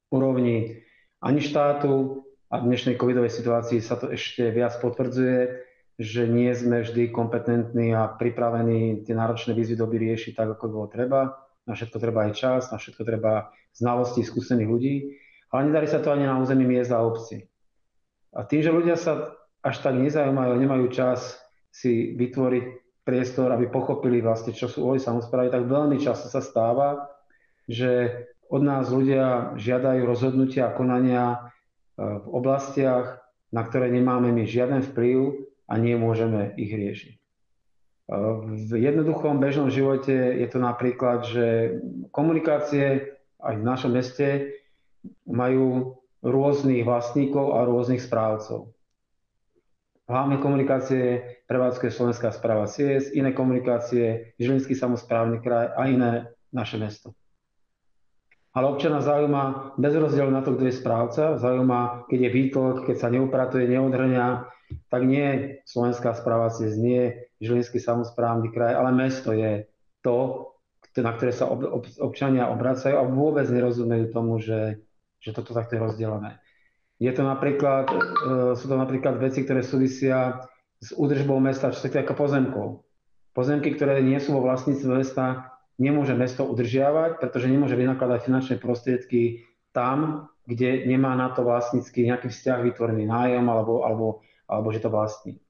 úrovni 0.09 0.81
ani 1.21 1.41
štátu 1.45 2.25
a 2.49 2.59
v 2.59 2.73
dnešnej 2.73 2.97
covidovej 2.97 3.31
situácii 3.31 3.85
sa 3.85 4.01
to 4.01 4.09
ešte 4.09 4.49
viac 4.51 4.81
potvrdzuje, 4.81 5.69
že 6.01 6.25
nie 6.25 6.49
sme 6.57 6.81
vždy 6.81 7.13
kompetentní 7.13 7.93
a 7.93 8.09
pripravení 8.09 9.05
tie 9.05 9.13
náročné 9.13 9.53
výzvy 9.53 9.77
doby 9.77 10.01
riešiť 10.09 10.33
tak, 10.33 10.57
ako 10.57 10.73
bolo 10.73 10.89
treba. 10.89 11.37
Na 11.69 11.77
všetko 11.77 12.01
treba 12.01 12.27
aj 12.27 12.33
čas, 12.33 12.73
na 12.73 12.81
všetko 12.81 13.05
treba 13.05 13.53
znalosti 13.77 14.25
skúsených 14.25 14.71
ľudí, 14.73 14.95
ale 15.53 15.69
nedarí 15.69 15.85
sa 15.85 16.01
to 16.01 16.09
ani 16.09 16.25
na 16.25 16.41
území 16.41 16.65
miest 16.65 16.91
a 16.91 17.05
obci. 17.05 17.45
A 18.33 18.49
tým, 18.49 18.65
že 18.65 18.73
ľudia 18.73 18.97
sa 18.97 19.37
až 19.61 19.85
tak 19.85 20.01
nezaujímajú, 20.01 20.57
nemajú 20.57 20.89
čas 20.89 21.37
si 21.69 22.17
vytvoriť 22.17 22.65
priestor, 23.05 23.53
aby 23.53 23.69
pochopili 23.69 24.25
vlastne, 24.25 24.57
čo 24.57 24.73
sú 24.73 24.89
úlohy 24.89 25.03
samozprávy, 25.03 25.53
tak 25.53 25.69
veľmi 25.69 26.01
často 26.01 26.33
sa 26.33 26.41
stáva, 26.41 27.10
že 27.71 28.27
od 28.51 28.67
nás 28.67 28.91
ľudia 28.91 29.55
žiadajú 29.55 30.03
rozhodnutia 30.03 30.69
a 30.69 30.75
konania 30.75 31.55
v 31.95 32.27
oblastiach, 32.27 33.23
na 33.55 33.63
ktoré 33.63 33.95
nemáme 33.95 34.35
my 34.35 34.43
žiaden 34.43 34.83
vplyv 34.91 35.47
a 35.71 35.79
nemôžeme 35.79 36.59
ich 36.59 36.75
riešiť. 36.75 37.15
V 38.11 38.75
jednoduchom 38.75 39.39
bežnom 39.39 39.71
živote 39.71 40.11
je 40.13 40.47
to 40.51 40.59
napríklad, 40.59 41.23
že 41.31 41.79
komunikácie 42.11 43.15
aj 43.39 43.55
v 43.55 43.63
našom 43.63 43.95
meste 43.95 44.59
majú 45.31 45.95
rôznych 46.21 46.83
vlastníkov 46.83 47.55
a 47.55 47.63
rôznych 47.63 48.03
správcov. 48.03 48.75
Hlavné 50.11 50.43
komunikácie 50.43 51.23
prevádzkuje 51.47 51.91
Slovenská 51.95 52.35
správa 52.35 52.67
CS, 52.67 53.15
iné 53.15 53.31
komunikácie 53.31 54.35
Žilinský 54.43 54.75
samozprávny 54.75 55.39
kraj 55.39 55.71
a 55.79 55.87
iné 55.87 56.35
naše 56.51 56.83
mesto. 56.83 57.15
Ale 58.51 58.67
občana 58.67 58.99
zaujíma 58.99 59.79
bez 59.79 59.95
rozdielu 59.95 60.31
na 60.31 60.43
to, 60.43 60.59
kto 60.59 60.67
je 60.67 60.75
správca, 60.75 61.39
zaujíma, 61.39 62.11
keď 62.11 62.19
je 62.19 62.31
výtlk, 62.35 62.77
keď 62.83 62.97
sa 62.99 63.09
neupratuje, 63.15 63.71
neodhrňa, 63.71 64.27
tak 64.91 65.03
nie 65.07 65.59
Slovenská 65.67 66.19
správa 66.19 66.51
cez 66.51 66.75
nie 66.75 67.15
Žilinský 67.39 67.79
samozprávny 67.79 68.51
kraj, 68.51 68.75
ale 68.75 68.91
mesto 68.91 69.31
je 69.31 69.71
to, 70.03 70.51
na 70.99 71.15
ktoré 71.15 71.31
sa 71.31 71.47
ob, 71.47 71.63
ob, 71.63 71.85
občania 72.03 72.51
obracajú 72.51 72.99
a 72.99 73.07
vôbec 73.07 73.47
nerozumejú 73.47 74.11
tomu, 74.11 74.43
že, 74.43 74.83
že 75.23 75.31
toto 75.31 75.55
takto 75.55 75.79
je 75.79 75.85
rozdelené. 75.87 76.43
Je 77.01 77.09
to 77.15 77.25
napríklad, 77.25 77.87
e, 77.89 77.99
sú 78.59 78.67
to 78.67 78.77
napríklad 78.77 79.17
veci, 79.23 79.47
ktoré 79.47 79.65
súvisia 79.65 80.43
s 80.83 80.93
údržbou 80.93 81.39
mesta, 81.39 81.73
čo 81.73 81.81
sa 81.81 81.89
týka 81.89 82.13
pozemkov. 82.13 82.85
Pozemky, 83.33 83.73
ktoré 83.79 84.03
nie 84.03 84.19
sú 84.19 84.37
vo 84.37 84.45
vlastníctve 84.45 84.91
mesta, 84.91 85.50
nemôže 85.81 86.13
mesto 86.13 86.45
udržiavať, 86.45 87.17
pretože 87.17 87.49
nemôže 87.49 87.75
vynakladať 87.75 88.21
finančné 88.29 88.55
prostriedky 88.61 89.49
tam, 89.73 90.29
kde 90.45 90.85
nemá 90.85 91.17
na 91.17 91.33
to 91.33 91.41
vlastnícky 91.41 92.05
nejaký 92.05 92.29
vzťah 92.29 92.59
vytvorený 92.61 93.09
nájom 93.09 93.49
alebo, 93.49 93.83
alebo, 93.89 94.07
alebo 94.45 94.69
že 94.69 94.85
to 94.85 94.93
vlastní. 94.93 95.41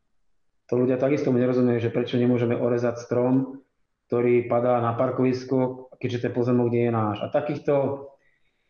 To 0.71 0.79
ľudia 0.79 1.03
takisto 1.03 1.35
mu 1.35 1.43
nerozumejú, 1.43 1.83
že 1.83 1.91
prečo 1.91 2.15
nemôžeme 2.15 2.55
orezať 2.55 3.03
strom, 3.03 3.59
ktorý 4.07 4.47
padá 4.47 4.79
na 4.79 4.95
parkovisko, 4.95 5.91
keďže 5.99 6.31
ten 6.31 6.33
pozemok 6.33 6.71
nie 6.71 6.87
je 6.87 6.93
náš. 6.95 7.17
A 7.23 7.27
takýchto, 7.27 7.75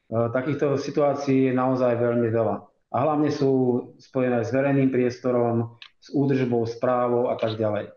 e, 0.09 0.17
takýchto 0.33 0.81
situácií 0.81 1.53
je 1.53 1.53
naozaj 1.53 2.01
veľmi 2.01 2.29
veľa. 2.33 2.57
A 2.91 2.97
hlavne 3.05 3.29
sú 3.29 3.53
spojené 4.01 4.43
s 4.43 4.51
verejným 4.51 4.89
priestorom, 4.89 5.77
s 6.01 6.09
údržbou, 6.09 6.65
správou 6.65 7.29
a 7.29 7.37
tak 7.37 7.61
ďalej. 7.61 7.93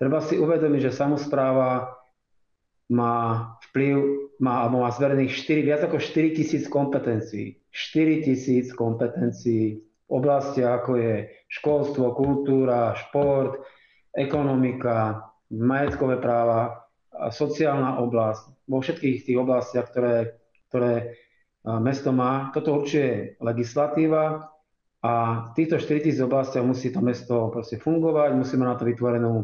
Treba 0.00 0.18
si 0.24 0.40
uvedomiť, 0.40 0.90
že 0.90 0.96
samozpráva 0.96 2.00
má 2.92 3.48
vplyv, 3.70 3.96
má, 4.40 4.68
má 4.68 4.90
zverených 4.92 5.32
4, 5.32 5.68
viac 5.68 5.80
ako 5.88 5.96
4 6.00 6.36
tisíc 6.36 6.64
kompetencií. 6.68 7.56
4 7.72 8.26
tisíc 8.28 8.70
kompetencií 8.76 9.80
v 9.80 10.10
oblasti, 10.12 10.60
ako 10.60 11.00
je 11.00 11.14
školstvo, 11.48 12.12
kultúra, 12.12 12.92
šport, 12.94 13.64
ekonomika, 14.12 15.26
majetkové 15.50 16.20
práva, 16.20 16.84
sociálna 17.32 17.98
oblasť. 18.04 18.68
Vo 18.68 18.78
všetkých 18.84 19.24
tých 19.26 19.38
oblastiach, 19.38 19.88
ktoré, 19.88 20.38
ktoré 20.68 21.16
mesto 21.80 22.12
má, 22.12 22.52
toto 22.52 22.76
určuje 22.76 23.40
legislatíva 23.40 24.52
a 25.00 25.12
v 25.48 25.50
týchto 25.56 25.80
4 25.80 26.04
tisíc 26.04 26.20
oblastiach 26.20 26.64
musí 26.64 26.92
to 26.92 27.00
mesto 27.00 27.48
proste 27.48 27.80
fungovať, 27.80 28.36
musí 28.36 28.54
mať 28.60 28.68
na 28.68 28.76
to 28.76 28.84
vytvorenú 28.84 29.34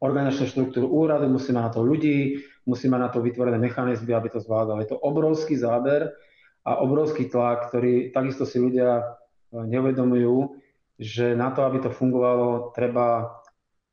organizačnú 0.00 0.46
štruktúru 0.52 0.86
úradu, 0.88 1.28
musíme 1.28 1.60
na 1.60 1.72
to 1.72 1.80
ľudí, 1.80 2.44
musíme 2.68 3.00
na 3.00 3.08
to 3.08 3.24
vytvorené 3.24 3.56
mechanizmy, 3.56 4.12
aby 4.12 4.28
to 4.28 4.44
zvládali. 4.44 4.84
Je 4.84 4.92
to 4.92 5.00
obrovský 5.00 5.56
záber 5.56 6.12
a 6.66 6.82
obrovský 6.84 7.32
tlak, 7.32 7.72
ktorý 7.72 8.12
takisto 8.12 8.44
si 8.44 8.60
ľudia 8.60 9.00
e, 9.00 9.04
neuvedomujú, 9.56 10.60
že 11.00 11.32
na 11.32 11.52
to, 11.52 11.64
aby 11.64 11.80
to 11.80 11.90
fungovalo, 11.92 12.76
treba 12.76 13.40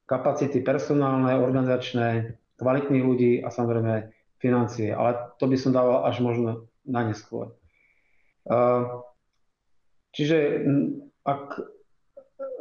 kapacity 0.03 0.59
personálne, 0.59 1.39
organizačné, 1.39 2.35
kvalitných 2.59 3.03
ľudí 3.03 3.31
a 3.39 3.47
samozrejme 3.47 4.11
financie. 4.43 4.91
Ale 4.91 5.35
to 5.39 5.47
by 5.47 5.55
som 5.55 5.71
dával 5.71 6.03
až 6.03 6.19
možno 6.19 6.67
na 6.83 7.07
neskôr. 7.07 7.55
E, 8.43 8.55
čiže 10.11 10.67
ak 11.23 11.63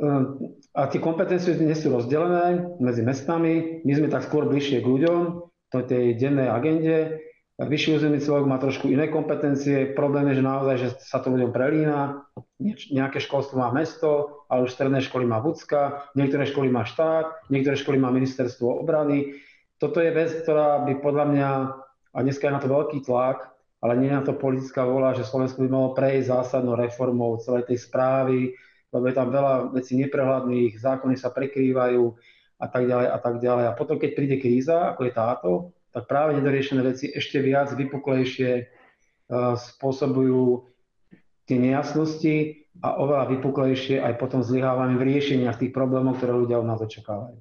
Ehm, 0.02 0.58
a 0.72 0.88
tie 0.88 1.00
kompetencie 1.04 1.52
nie 1.60 1.76
sú 1.76 1.92
rozdelené 1.92 2.76
medzi 2.80 3.04
mestami. 3.04 3.84
My 3.84 3.92
sme 3.92 4.08
tak 4.08 4.24
skôr 4.24 4.48
bližšie 4.48 4.80
k 4.80 4.88
ľuďom, 4.88 5.20
to 5.68 5.78
tej 5.84 6.16
dennej 6.16 6.48
agende. 6.48 7.20
Vyšší 7.60 8.00
územný 8.00 8.18
celok 8.18 8.48
má 8.48 8.56
trošku 8.56 8.88
iné 8.88 9.12
kompetencie. 9.12 9.92
Problém 9.92 10.32
je, 10.32 10.40
že 10.40 10.48
naozaj 10.48 10.76
že 10.80 10.88
sa 11.04 11.20
to 11.20 11.28
ľuďom 11.30 11.52
prelína. 11.52 12.24
Nejaké 12.88 13.20
školstvo 13.20 13.60
má 13.60 13.68
mesto, 13.70 14.42
ale 14.48 14.64
už 14.64 14.72
stredné 14.72 15.04
školy 15.04 15.28
má 15.28 15.44
Vúcka, 15.44 16.08
niektoré 16.16 16.48
školy 16.48 16.72
má 16.72 16.88
štát, 16.88 17.52
niektoré 17.52 17.76
školy 17.76 18.00
má 18.00 18.08
ministerstvo 18.08 18.80
obrany. 18.80 19.36
Toto 19.76 20.00
je 20.00 20.10
vec, 20.10 20.32
ktorá 20.42 20.82
by 20.88 21.04
podľa 21.04 21.24
mňa, 21.28 21.50
a 22.16 22.18
dneska 22.24 22.48
je 22.48 22.56
na 22.56 22.62
to 22.62 22.72
veľký 22.72 23.04
tlak, 23.04 23.52
ale 23.84 23.92
nie 24.00 24.08
je 24.08 24.16
na 24.16 24.24
to 24.24 24.32
politická 24.32 24.88
vola, 24.88 25.12
že 25.12 25.28
Slovensko 25.28 25.62
by 25.62 25.68
malo 25.68 25.92
prejsť 25.92 26.32
zásadnou 26.32 26.78
reformou 26.78 27.36
celej 27.42 27.68
tej 27.68 27.78
správy, 27.82 28.56
lebo 28.92 29.04
je 29.08 29.16
tam 29.16 29.32
veľa 29.32 29.72
vecí 29.72 29.96
neprehľadných, 29.96 30.76
zákony 30.76 31.16
sa 31.16 31.32
prekrývajú 31.32 32.04
a 32.62 32.66
tak 32.68 32.87
ďalej 32.87 33.08
a 33.08 33.18
tak 33.18 33.34
ďalej. 33.40 33.64
A 33.72 33.76
potom, 33.76 33.96
keď 33.96 34.11
príde 34.14 34.37
kríza, 34.38 34.92
ako 34.92 35.00
je 35.08 35.12
táto, 35.12 35.50
tak 35.90 36.06
práve 36.06 36.37
nedoriešené 36.38 36.80
veci 36.84 37.11
ešte 37.11 37.40
viac 37.40 37.72
vypuklejšie 37.72 38.50
uh, 38.62 39.58
spôsobujú 39.58 40.68
tie 41.44 41.58
nejasnosti 41.58 42.64
a 42.80 42.96
oveľa 42.96 43.28
vypuklejšie 43.37 44.00
aj 44.00 44.16
potom 44.16 44.40
zlyhávame 44.40 44.96
v 44.96 45.06
riešeniach 45.16 45.61
tých 45.61 45.75
problémov, 45.75 46.16
ktoré 46.16 46.32
ľudia 46.32 46.62
od 46.62 46.68
nás 46.68 46.80
očakávajú. 46.80 47.37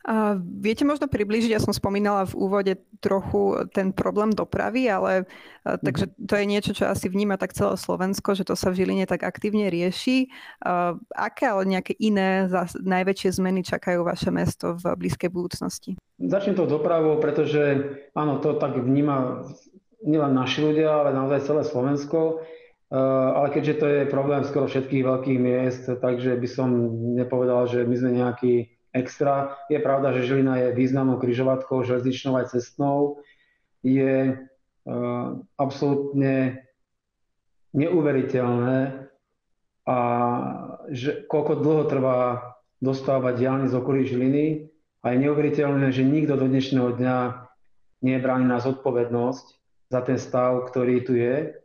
A 0.00 0.40
viete 0.40 0.88
možno 0.88 1.12
približiť, 1.12 1.52
ja 1.52 1.60
som 1.60 1.76
spomínala 1.76 2.24
v 2.24 2.32
úvode 2.40 2.72
trochu 3.04 3.68
ten 3.76 3.92
problém 3.92 4.32
dopravy, 4.32 4.88
ale 4.88 5.28
takže 5.60 6.08
mhm. 6.08 6.14
to 6.24 6.34
je 6.40 6.44
niečo, 6.48 6.72
čo 6.72 6.84
asi 6.88 7.12
vníma 7.12 7.36
tak 7.36 7.52
celé 7.52 7.76
Slovensko, 7.76 8.32
že 8.32 8.48
to 8.48 8.56
sa 8.56 8.72
v 8.72 8.80
Žiline 8.80 9.04
tak 9.04 9.20
aktívne 9.28 9.68
rieši. 9.68 10.32
Aké 11.12 11.44
ale 11.52 11.68
nejaké 11.68 11.92
iné 12.00 12.48
najväčšie 12.80 13.36
zmeny 13.36 13.60
čakajú 13.60 14.00
vaše 14.00 14.32
mesto 14.32 14.80
v 14.80 14.96
blízkej 14.96 15.28
budúcnosti? 15.28 16.00
Začnem 16.16 16.56
to 16.56 16.64
dopravou, 16.64 17.20
pretože 17.20 17.92
áno, 18.16 18.40
to 18.40 18.56
tak 18.56 18.80
vníma 18.80 19.44
nielen 20.00 20.32
naši 20.32 20.64
ľudia, 20.64 21.04
ale 21.04 21.12
naozaj 21.12 21.44
celé 21.44 21.62
Slovensko. 21.68 22.40
Ale 22.90 23.54
keďže 23.54 23.74
to 23.78 23.86
je 23.86 24.10
problém 24.10 24.42
skoro 24.42 24.66
všetkých 24.66 25.06
veľkých 25.06 25.38
miest, 25.38 25.86
takže 25.86 26.34
by 26.34 26.48
som 26.50 26.68
nepovedal, 27.14 27.70
že 27.70 27.86
my 27.86 27.94
sme 27.94 28.10
nejaký 28.18 28.79
extra. 28.92 29.56
Je 29.70 29.78
pravda, 29.78 30.12
že 30.16 30.26
Žilina 30.26 30.56
je 30.56 30.76
významnou 30.76 31.18
križovatkou, 31.18 31.82
železničnou 31.86 32.36
aj 32.38 32.54
cestnou. 32.54 33.22
Je 33.80 34.36
uh, 34.36 35.28
absolútne 35.56 36.64
neuveriteľné, 37.70 39.10
a 39.90 39.98
že 40.92 41.26
koľko 41.26 41.52
dlho 41.58 41.84
trvá 41.90 42.18
dostávať 42.78 43.42
diálnic 43.42 43.74
z 43.74 43.78
okolí 43.78 44.06
Žiliny 44.06 44.70
a 45.02 45.12
je 45.12 45.22
neuveriteľné, 45.26 45.90
že 45.90 46.06
nikto 46.06 46.38
do 46.38 46.46
dnešného 46.46 46.94
dňa 46.94 47.18
nie 48.06 48.16
na 48.22 48.58
zodpovednosť 48.62 49.46
za 49.90 50.00
ten 50.06 50.16
stav, 50.16 50.70
ktorý 50.70 51.02
tu 51.02 51.18
je. 51.18 51.58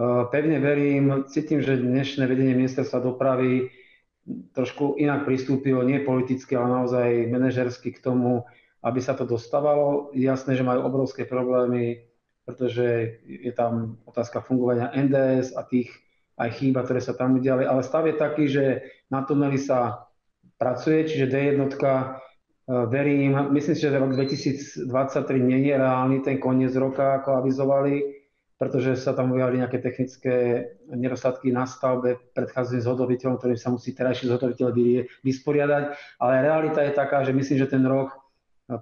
Uh, 0.00 0.24
pevne 0.32 0.62
verím, 0.62 1.28
cítim, 1.28 1.60
že 1.60 1.76
dnešné 1.76 2.24
vedenie 2.24 2.56
ministerstva 2.56 3.04
dopravy 3.04 3.68
trošku 4.54 5.00
inak 5.00 5.24
pristúpilo, 5.24 5.82
nie 5.82 6.02
politicky, 6.02 6.54
ale 6.54 6.82
naozaj 6.82 7.08
manažersky 7.32 7.94
k 7.96 8.02
tomu, 8.04 8.44
aby 8.80 9.00
sa 9.00 9.16
to 9.16 9.28
dostávalo. 9.28 10.12
Jasné, 10.16 10.56
že 10.56 10.64
majú 10.64 10.84
obrovské 10.84 11.28
problémy 11.28 12.10
pretože 12.50 13.20
je 13.22 13.52
tam 13.54 14.02
otázka 14.10 14.42
fungovania 14.42 14.90
NDS 14.90 15.54
a 15.54 15.62
tých 15.62 15.94
aj 16.34 16.50
chýba, 16.58 16.82
ktoré 16.82 16.98
sa 16.98 17.14
tam 17.14 17.38
udiali. 17.38 17.62
Ale 17.62 17.86
stav 17.86 18.10
je 18.10 18.16
taký, 18.18 18.50
že 18.50 18.64
na 19.06 19.22
tuneli 19.22 19.60
sa 19.60 20.10
pracuje, 20.58 21.06
čiže 21.06 21.30
D1 21.30 21.62
verím, 22.90 23.38
myslím 23.54 23.76
si, 23.76 23.82
že 23.86 23.94
rok 23.94 24.18
2023 24.18 24.90
nie 25.38 25.68
je 25.68 25.76
reálny, 25.78 26.26
ten 26.26 26.42
koniec 26.42 26.74
roka, 26.74 27.22
ako 27.22 27.44
avizovali, 27.44 28.19
pretože 28.60 29.00
sa 29.00 29.16
tam 29.16 29.32
ujali 29.32 29.56
nejaké 29.56 29.80
technické 29.80 30.68
nedostatky 30.92 31.48
na 31.48 31.64
stavbe 31.64 32.20
predchádzajúcim 32.36 32.84
zhotoviteľom, 32.84 33.40
ktorým 33.40 33.56
sa 33.56 33.72
musí 33.72 33.96
terajší 33.96 34.28
zhotoviteľ 34.28 34.68
vysporiadať. 35.24 35.84
Ale 36.20 36.44
realita 36.44 36.84
je 36.84 36.92
taká, 36.92 37.24
že 37.24 37.32
myslím, 37.32 37.56
že 37.56 37.72
ten 37.72 37.80
rok, 37.88 38.12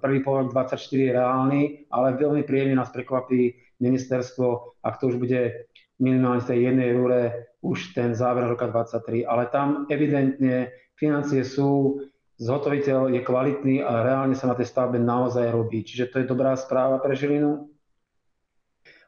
prvý 0.03 0.19
pol 0.19 0.51
24 0.51 0.75
je 0.83 1.15
reálny, 1.15 1.61
ale 1.95 2.19
veľmi 2.19 2.43
príjemne 2.43 2.75
nás 2.75 2.91
prekvapí 2.91 3.55
ministerstvo, 3.79 4.75
ak 4.83 4.99
to 4.99 5.15
už 5.15 5.15
bude 5.15 5.71
minimálne 6.03 6.43
z 6.43 6.51
tej 6.51 6.59
jednej 6.69 6.87
eure 6.99 7.21
už 7.63 7.95
ten 7.95 8.11
záver 8.11 8.51
roka 8.51 8.67
23. 8.67 9.23
Ale 9.23 9.47
tam 9.47 9.87
evidentne 9.87 10.75
financie 10.99 11.47
sú, 11.47 12.03
zhotoviteľ 12.35 13.15
je 13.15 13.21
kvalitný 13.23 13.75
a 13.79 14.03
reálne 14.03 14.35
sa 14.35 14.51
na 14.51 14.59
tej 14.59 14.67
stavbe 14.67 14.99
naozaj 14.99 15.55
robí. 15.55 15.87
Čiže 15.87 16.11
to 16.11 16.15
je 16.19 16.27
dobrá 16.27 16.51
správa 16.59 16.99
pre 16.99 17.15
Žilinu. 17.15 17.78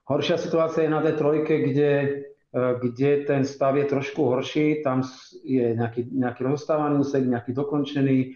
Horšia 0.09 0.37
situácia 0.41 0.85
je 0.85 0.91
na 0.91 0.99
D3, 0.99 1.21
kde, 1.45 1.91
e, 2.51 2.59
kde 2.81 3.11
ten 3.29 3.45
stav 3.45 3.77
je 3.77 3.85
trošku 3.85 4.25
horší, 4.25 4.81
tam 4.81 5.05
je 5.45 5.77
nejaký, 5.77 6.09
nejaký 6.09 6.41
rozstávaný 6.41 7.05
úsek, 7.05 7.23
nejaký 7.29 7.53
dokončený. 7.53 8.35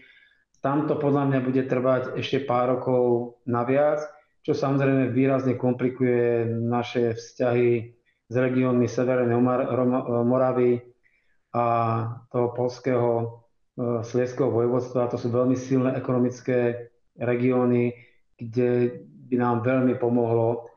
Tam 0.62 0.86
to 0.86 0.94
podľa 0.96 1.30
mňa 1.30 1.40
bude 1.42 1.62
trvať 1.66 2.18
ešte 2.18 2.46
pár 2.46 2.78
rokov 2.78 3.36
naviac, 3.44 4.02
čo 4.46 4.54
samozrejme 4.54 5.10
výrazne 5.10 5.58
komplikuje 5.58 6.46
naše 6.46 7.18
vzťahy 7.18 7.70
s 8.30 8.34
regiónmi 8.34 8.86
Severnej 8.86 9.38
Moravy 10.22 10.82
a 11.50 11.66
toho 12.30 12.48
polského 12.54 13.10
e, 13.18 13.24
Slieského 14.06 14.54
vojvodstva. 14.54 15.10
To 15.10 15.18
sú 15.18 15.34
veľmi 15.34 15.58
silné 15.58 15.98
ekonomické 15.98 16.90
regióny, 17.18 17.90
kde 18.38 19.02
by 19.26 19.34
nám 19.34 19.66
veľmi 19.66 19.98
pomohlo 19.98 20.75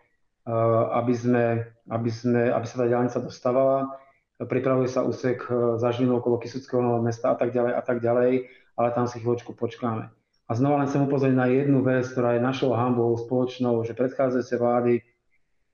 aby, 0.94 1.14
sme, 1.14 1.46
aby, 1.90 2.10
sme, 2.10 2.50
aby 2.50 2.66
sa 2.66 2.76
tá 2.82 2.86
diálnica 2.90 3.22
dostávala. 3.22 3.94
Pripravuje 4.40 4.88
sa 4.88 5.04
úsek 5.04 5.44
eh, 5.46 5.78
za 5.78 5.92
Žilinu 5.92 6.24
okolo 6.24 6.40
Kisuckého 6.40 7.04
mesta 7.04 7.32
a 7.32 7.38
tak 7.38 7.52
ďalej 7.52 7.74
a 7.76 7.82
tak 7.84 7.98
ďalej, 8.00 8.48
ale 8.80 8.90
tam 8.96 9.06
si 9.06 9.20
chvíľočku 9.20 9.54
počkáme. 9.54 10.10
A 10.50 10.52
znova 10.58 10.82
len 10.82 10.90
chcem 10.90 11.06
upozorniť 11.06 11.38
na 11.38 11.46
jednu 11.46 11.86
vec, 11.86 12.10
ktorá 12.10 12.34
je 12.34 12.42
našou 12.42 12.74
hambou 12.74 13.14
spoločnou, 13.20 13.86
že 13.86 13.94
predchádzajúce 13.94 14.56
vlády, 14.58 14.94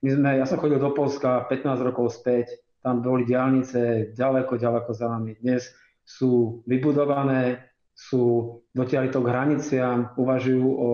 my 0.04 0.08
sme, 0.12 0.30
ja 0.36 0.44
som 0.44 0.60
chodil 0.60 0.76
do 0.76 0.92
Polska 0.92 1.48
15 1.48 1.80
rokov 1.80 2.12
späť, 2.12 2.52
tam 2.84 3.00
boli 3.00 3.24
diálnice 3.24 4.12
ďaleko, 4.12 4.60
ďaleko 4.60 4.92
za 4.92 5.08
nami. 5.08 5.40
Dnes 5.40 5.72
sú 6.04 6.60
vybudované, 6.68 7.72
sú 7.96 8.60
dotiahli 8.76 9.08
to 9.08 9.24
k 9.24 9.30
hraniciam, 9.32 10.12
uvažujú 10.20 10.68
o 10.68 10.90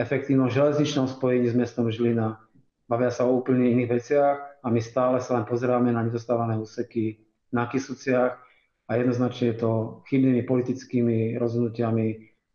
efektívnom 0.00 0.48
železničnom 0.48 1.12
spojení 1.12 1.52
s 1.52 1.54
mestom 1.54 1.92
Žilina 1.92 2.40
bavia 2.88 3.12
sa 3.12 3.28
o 3.28 3.36
úplne 3.36 3.68
iných 3.68 3.92
veciach 3.92 4.36
a 4.64 4.66
my 4.72 4.80
stále 4.80 5.20
sa 5.20 5.36
len 5.36 5.44
pozeráme 5.44 5.92
na 5.92 6.02
nedostávané 6.02 6.56
úseky 6.56 7.20
na 7.52 7.68
Kisuciach 7.68 8.32
a 8.88 8.90
jednoznačne 8.96 9.52
je 9.52 9.56
to 9.60 10.02
chybnými 10.08 10.42
politickými 10.48 11.36
rozhodnutiami 11.36 12.06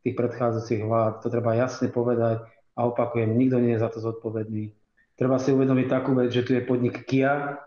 tých 0.02 0.16
predchádzajúcich 0.18 0.82
vlád. 0.84 1.14
To 1.22 1.28
treba 1.30 1.54
jasne 1.54 1.94
povedať 1.94 2.42
a 2.74 2.80
opakujem, 2.90 3.38
nikto 3.38 3.62
nie 3.62 3.78
je 3.78 3.84
za 3.86 3.94
to 3.94 4.02
zodpovedný. 4.02 4.74
Treba 5.14 5.38
si 5.38 5.54
uvedomiť 5.54 5.88
takú 5.88 6.18
vec, 6.18 6.34
že 6.34 6.42
tu 6.42 6.58
je 6.58 6.66
podnik 6.66 7.06
Kia, 7.06 7.62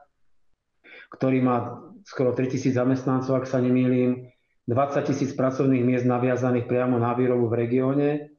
ktorý 1.14 1.38
má 1.46 1.78
skoro 2.02 2.34
3000 2.34 2.74
zamestnancov, 2.74 3.38
ak 3.38 3.46
sa 3.46 3.62
nemýlim, 3.62 4.34
20 4.66 5.06
tisíc 5.06 5.30
pracovných 5.30 5.86
miest 5.86 6.06
naviazaných 6.10 6.66
priamo 6.66 6.98
na 6.98 7.14
výrobu 7.14 7.46
v 7.46 7.58
regióne 7.62 8.35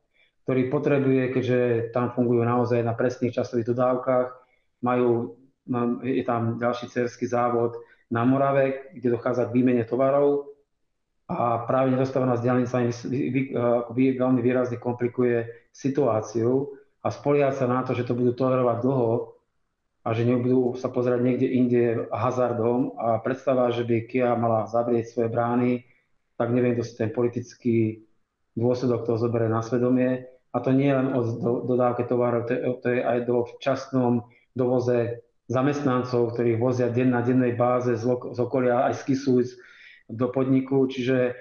ktorý 0.47 0.71
potrebuje, 0.71 1.23
keďže 1.35 1.59
tam 1.91 2.15
fungujú 2.15 2.47
naozaj 2.47 2.79
na 2.79 2.95
presných 2.95 3.35
časových 3.35 3.67
dodávkach. 3.67 4.31
Majú, 4.79 5.35
je 6.07 6.23
tam 6.23 6.55
ďalší 6.55 6.87
cerský 6.87 7.27
závod 7.27 7.75
na 8.07 8.23
Morave, 8.23 8.95
kde 8.95 9.19
dochádza 9.19 9.51
k 9.51 9.59
výmene 9.59 9.83
tovarov 9.83 10.55
a 11.27 11.67
práve 11.67 11.91
nedostávaná 11.91 12.39
s 12.39 12.45
diálnicami 12.47 12.95
veľmi 13.91 14.39
výrazne 14.39 14.79
komplikuje 14.79 15.67
situáciu 15.75 16.71
a 17.03 17.11
spoliať 17.11 17.59
sa 17.59 17.67
na 17.67 17.83
to, 17.83 17.91
že 17.91 18.07
to 18.07 18.15
budú 18.15 18.31
tolerovať 18.31 18.77
dlho 18.79 19.35
a 20.07 20.15
že 20.15 20.23
nebudú 20.23 20.79
sa 20.79 20.87
pozerať 20.87 21.27
niekde 21.27 21.47
inde 21.51 21.83
hazardom 22.07 22.95
a 22.95 23.19
predstava, 23.19 23.67
že 23.75 23.83
by 23.83 24.07
Kia 24.07 24.31
mala 24.39 24.63
zavrieť 24.71 25.11
svoje 25.11 25.27
brány, 25.27 25.83
tak 26.39 26.55
neviem, 26.55 26.79
kto 26.79 26.87
si 26.87 26.95
ten 26.95 27.11
politický 27.11 28.07
dôsledok 28.55 29.03
toho 29.03 29.19
zoberie 29.19 29.51
na 29.51 29.59
svedomie 29.59 30.36
a 30.57 30.59
to 30.65 30.73
nie 30.73 30.89
len 30.89 31.13
o 31.13 31.21
dodávke 31.69 32.09
tovarov, 32.09 32.49
to 32.49 32.87
je, 32.89 33.05
aj 33.05 33.29
do 33.29 33.45
včasnom 33.45 34.25
dovoze 34.57 35.21
zamestnancov, 35.45 36.33
ktorých 36.33 36.57
vozia 36.57 36.89
deň 36.89 37.07
na 37.13 37.21
dennej 37.21 37.53
báze 37.53 37.93
z, 37.93 38.03
z 38.09 38.39
okolia 38.41 38.89
aj 38.89 38.99
z 38.99 39.01
Kisúc 39.13 39.47
do 40.09 40.33
podniku, 40.33 40.89
čiže 40.89 41.37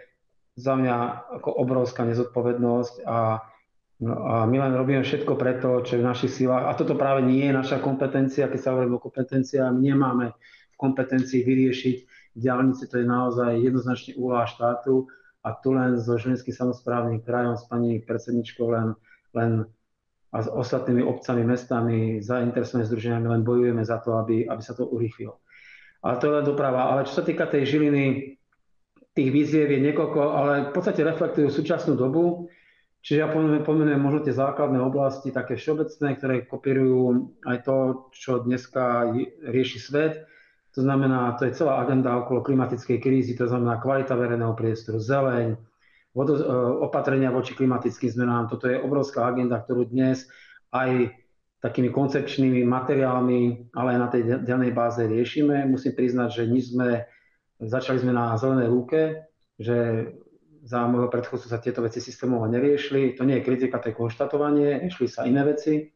za 0.57 0.77
mňa 0.77 0.97
ako 1.41 1.51
obrovská 1.53 2.05
nezodpovednosť 2.05 3.09
a, 3.09 3.45
no, 4.05 4.15
a 4.15 4.35
my 4.45 4.57
len 4.57 4.73
robíme 4.77 5.03
všetko 5.05 5.37
preto, 5.37 5.81
čo 5.81 5.97
je 5.97 6.03
v 6.05 6.09
našich 6.09 6.33
silách. 6.33 6.69
A 6.69 6.77
toto 6.77 6.97
práve 6.97 7.25
nie 7.25 7.45
je 7.49 7.57
naša 7.57 7.81
kompetencia, 7.81 8.49
keď 8.53 8.61
sa 8.61 8.73
hovorí 8.73 8.89
o 8.89 9.01
kompetenciách, 9.01 9.73
my 9.73 9.81
nemáme 9.81 10.27
v 10.73 10.77
kompetencii 10.77 11.41
vyriešiť 11.45 11.97
diálnice, 12.37 12.89
to 12.89 13.01
je 13.01 13.07
naozaj 13.09 13.53
jednoznačne 13.65 14.13
úloha 14.21 14.45
štátu. 14.45 15.09
A 15.47 15.55
tu 15.55 15.79
len 15.79 15.95
so 16.03 16.19
Žilinským 16.19 16.51
samozprávnym 16.51 17.23
krajom, 17.23 17.55
s 17.55 17.71
pani 17.71 18.03
predsedničkou 18.03 18.67
len, 18.67 18.99
len 19.37 19.69
a 20.35 20.43
s 20.43 20.49
ostatnými 20.53 21.01
obcami, 21.01 21.47
mestami, 21.47 22.21
zainteresovanými 22.21 22.89
združeniami 22.91 23.29
len 23.31 23.43
bojujeme 23.47 23.81
za 23.87 24.03
to, 24.05 24.21
aby, 24.21 24.45
aby 24.45 24.61
sa 24.61 24.77
to 24.77 24.85
urýchlilo. 24.85 25.41
Ale 26.05 26.21
to 26.21 26.29
je 26.29 26.37
len 26.37 26.45
doprava. 26.45 26.93
Ale 26.93 27.09
čo 27.09 27.23
sa 27.23 27.25
týka 27.25 27.49
tej 27.49 27.65
Žiliny, 27.65 28.37
tých 29.17 29.31
víziev 29.33 29.73
je 29.73 29.81
niekoľko, 29.81 30.21
ale 30.21 30.53
v 30.69 30.73
podstate 30.77 31.01
reflektujú 31.01 31.49
súčasnú 31.49 31.97
dobu. 31.97 32.53
Čiže 33.01 33.23
ja 33.23 33.31
pomenujem, 33.33 34.03
možno 34.03 34.27
tie 34.27 34.35
základné 34.35 34.83
oblasti, 34.83 35.33
také 35.33 35.57
všeobecné, 35.57 36.19
ktoré 36.21 36.35
kopírujú 36.45 37.33
aj 37.47 37.57
to, 37.65 37.77
čo 38.13 38.43
dneska 38.43 39.15
rieši 39.47 39.79
svet 39.79 40.27
to 40.77 40.85
znamená, 40.85 41.33
to 41.41 41.49
je 41.49 41.57
celá 41.57 41.81
agenda 41.81 42.13
okolo 42.21 42.45
klimatickej 42.45 43.01
krízy, 43.01 43.33
to 43.33 43.49
znamená 43.49 43.81
kvalita 43.81 44.13
verejného 44.13 44.53
priestoru, 44.53 45.01
zeleň, 45.01 45.57
vodo, 46.17 46.33
e, 46.41 46.43
opatrenia 46.81 47.29
voči 47.29 47.53
klimatickým 47.53 48.09
zmenám. 48.09 48.49
Toto 48.49 48.73
je 48.73 48.81
obrovská 48.81 49.29
agenda, 49.29 49.61
ktorú 49.61 49.85
dnes 49.85 50.25
aj 50.73 51.13
takými 51.61 51.93
koncepčnými 51.93 52.65
materiálmi, 52.65 53.73
ale 53.77 53.89
aj 53.97 53.99
na 54.01 54.09
tej 54.09 54.23
danej 54.41 54.73
báze 54.73 55.05
riešime. 55.05 55.69
Musím 55.69 55.93
priznať, 55.93 56.41
že 56.41 56.43
nič 56.49 56.73
sme, 56.73 57.05
začali 57.61 58.01
sme 58.01 58.17
na 58.17 58.33
zelenej 58.41 58.69
lúke, 58.73 59.29
že 59.61 60.09
za 60.67 60.89
môjho 60.89 61.13
predchodcu 61.13 61.47
sa 61.47 61.63
tieto 61.63 61.85
veci 61.85 62.03
systémovo 62.03 62.49
neriešili. 62.49 63.15
To 63.15 63.23
nie 63.23 63.39
je 63.39 63.47
kritika, 63.47 63.79
to 63.79 63.93
je 63.93 63.99
konštatovanie, 63.99 64.83
riešili 64.83 65.09
sa 65.09 65.23
iné 65.23 65.47
veci. 65.47 65.95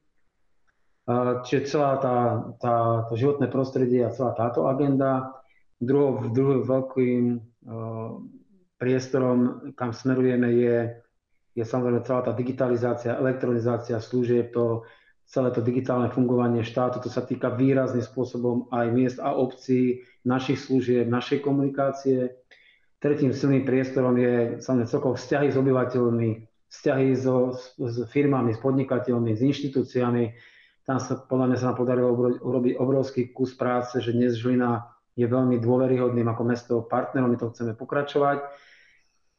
Čiže 1.10 1.66
celá 1.66 1.98
tá, 1.98 2.16
tá, 2.62 2.74
to 3.10 3.18
životné 3.18 3.50
prostredie 3.50 4.06
a 4.06 4.14
celá 4.14 4.30
táto 4.38 4.70
agenda. 4.70 5.42
Druhou, 5.82 6.30
druhým 6.30 6.62
veľkým 6.62 7.22
priestorom, 8.80 9.70
kam 9.76 9.92
smerujeme, 9.92 10.48
je, 10.56 10.76
je 11.52 11.64
samozrejme 11.68 12.00
celá 12.08 12.24
tá 12.24 12.32
digitalizácia, 12.32 13.20
elektronizácia 13.20 14.00
služieb, 14.00 14.56
to, 14.56 14.88
celé 15.28 15.52
to 15.52 15.60
digitálne 15.60 16.08
fungovanie 16.08 16.64
štátu. 16.64 17.04
To 17.04 17.12
sa 17.12 17.20
týka 17.20 17.52
výrazným 17.52 18.02
spôsobom 18.02 18.72
aj 18.72 18.86
miest 18.88 19.18
a 19.20 19.36
obcí, 19.36 20.08
našich 20.24 20.64
služieb, 20.64 21.04
našej 21.06 21.44
komunikácie. 21.44 22.40
Tretím 22.96 23.36
silným 23.36 23.68
priestorom 23.68 24.16
je 24.16 24.64
samozrejme 24.64 24.88
celkovo 24.88 25.14
vzťahy 25.20 25.48
s 25.52 25.56
obyvateľmi, 25.60 26.30
vzťahy 26.72 27.08
so, 27.14 27.52
s, 27.52 27.96
firmami, 28.08 28.56
s 28.56 28.60
podnikateľmi, 28.64 29.36
s 29.36 29.44
inštitúciami, 29.44 30.24
tam 30.90 30.98
sa 30.98 31.22
podľa 31.22 31.46
mňa 31.46 31.56
sa 31.60 31.66
nám 31.70 31.78
podarilo 31.78 32.10
urobiť 32.42 32.74
obrovský 32.80 33.30
kus 33.30 33.54
práce, 33.54 34.02
že 34.02 34.10
dnes 34.10 34.34
Žilina 34.34 34.90
je 35.14 35.22
veľmi 35.22 35.62
dôveryhodným 35.62 36.26
ako 36.26 36.42
mesto 36.42 36.74
partnerom, 36.82 37.30
my 37.30 37.38
to 37.38 37.52
chceme 37.54 37.78
pokračovať. 37.78 38.42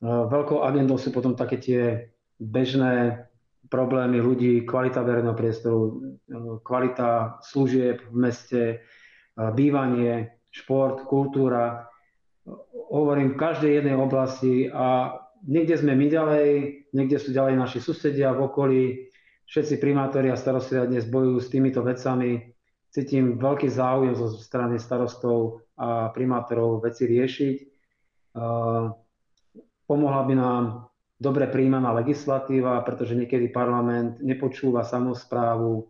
E, 0.02 0.06
veľkou 0.06 0.66
agendou 0.66 0.98
sú 0.98 1.14
potom 1.14 1.38
také 1.38 1.62
tie 1.62 1.82
bežné 2.42 3.26
problémy 3.72 4.20
ľudí, 4.20 4.66
kvalita 4.68 5.06
verejného 5.06 5.38
priestoru, 5.38 5.82
e, 5.86 5.92
kvalita 6.66 7.40
služieb 7.46 8.02
v 8.10 8.16
meste, 8.18 8.64
e, 8.66 8.76
bývanie, 9.38 10.42
šport, 10.52 11.06
kultúra. 11.08 11.88
Hovorím 12.92 13.38
v 13.38 13.40
každej 13.40 13.72
jednej 13.80 13.96
oblasti 13.96 14.68
a 14.68 15.16
niekde 15.48 15.80
sme 15.80 15.96
my 15.96 16.08
ďalej, 16.12 16.50
niekde 16.92 17.18
sú 17.22 17.32
ďalej 17.32 17.56
naši 17.56 17.80
susedia 17.80 18.36
v 18.36 18.52
okolí, 18.52 18.84
všetci 19.48 19.80
primátori 19.80 20.28
a 20.28 20.36
starostovia 20.36 20.90
dnes 20.90 21.08
bojujú 21.08 21.38
s 21.40 21.48
týmito 21.48 21.80
vecami 21.86 22.52
cítim 22.92 23.40
veľký 23.40 23.72
záujem 23.72 24.14
zo 24.20 24.28
strany 24.36 24.76
starostov 24.76 25.64
a 25.80 26.12
primátorov 26.12 26.84
veci 26.84 27.08
riešiť. 27.08 27.58
Pomohla 29.92 30.24
by 30.24 30.36
nám 30.40 30.64
dobre 31.20 31.52
príjmaná 31.52 31.92
legislatíva, 32.00 32.80
pretože 32.88 33.12
niekedy 33.12 33.52
parlament 33.52 34.24
nepočúva 34.24 34.88
samozprávu, 34.88 35.84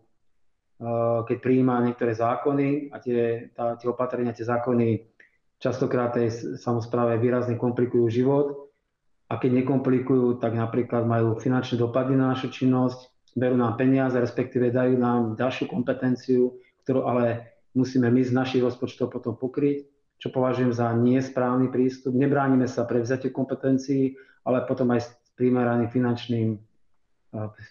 keď 1.30 1.36
príjma 1.38 1.78
niektoré 1.86 2.10
zákony 2.10 2.90
a 2.90 2.98
tie, 2.98 3.54
tá, 3.54 3.78
tie 3.78 3.86
opatrenia, 3.86 4.34
tie 4.34 4.42
zákony 4.42 5.06
častokrát 5.62 6.18
tej 6.18 6.58
samozpráve 6.58 7.14
výrazne 7.22 7.54
komplikujú 7.54 8.10
život. 8.10 8.74
A 9.30 9.38
keď 9.38 9.62
nekomplikujú, 9.62 10.42
tak 10.42 10.58
napríklad 10.58 11.06
majú 11.06 11.38
finančné 11.38 11.78
dopady 11.78 12.18
na 12.18 12.34
našu 12.34 12.50
činnosť, 12.50 13.06
berú 13.38 13.54
nám 13.54 13.78
peniaze, 13.78 14.18
respektíve 14.18 14.74
dajú 14.74 14.98
nám 14.98 15.38
ďalšiu 15.38 15.70
kompetenciu, 15.70 16.58
ktorú 16.82 17.06
ale 17.06 17.54
musíme 17.78 18.10
my 18.10 18.20
z 18.26 18.34
našich 18.34 18.66
rozpočtov 18.66 19.14
potom 19.14 19.38
pokryť, 19.38 19.91
čo 20.22 20.30
považujem 20.30 20.70
za 20.70 20.94
nesprávny 20.94 21.66
prístup. 21.74 22.14
Nebránime 22.14 22.70
sa 22.70 22.86
pre 22.86 23.02
vzatie 23.02 23.34
kompetencií, 23.34 24.14
ale 24.46 24.62
potom 24.70 24.94
aj 24.94 25.02
s 25.02 25.08
primeraným 25.34 25.90
finančným, 25.90 26.62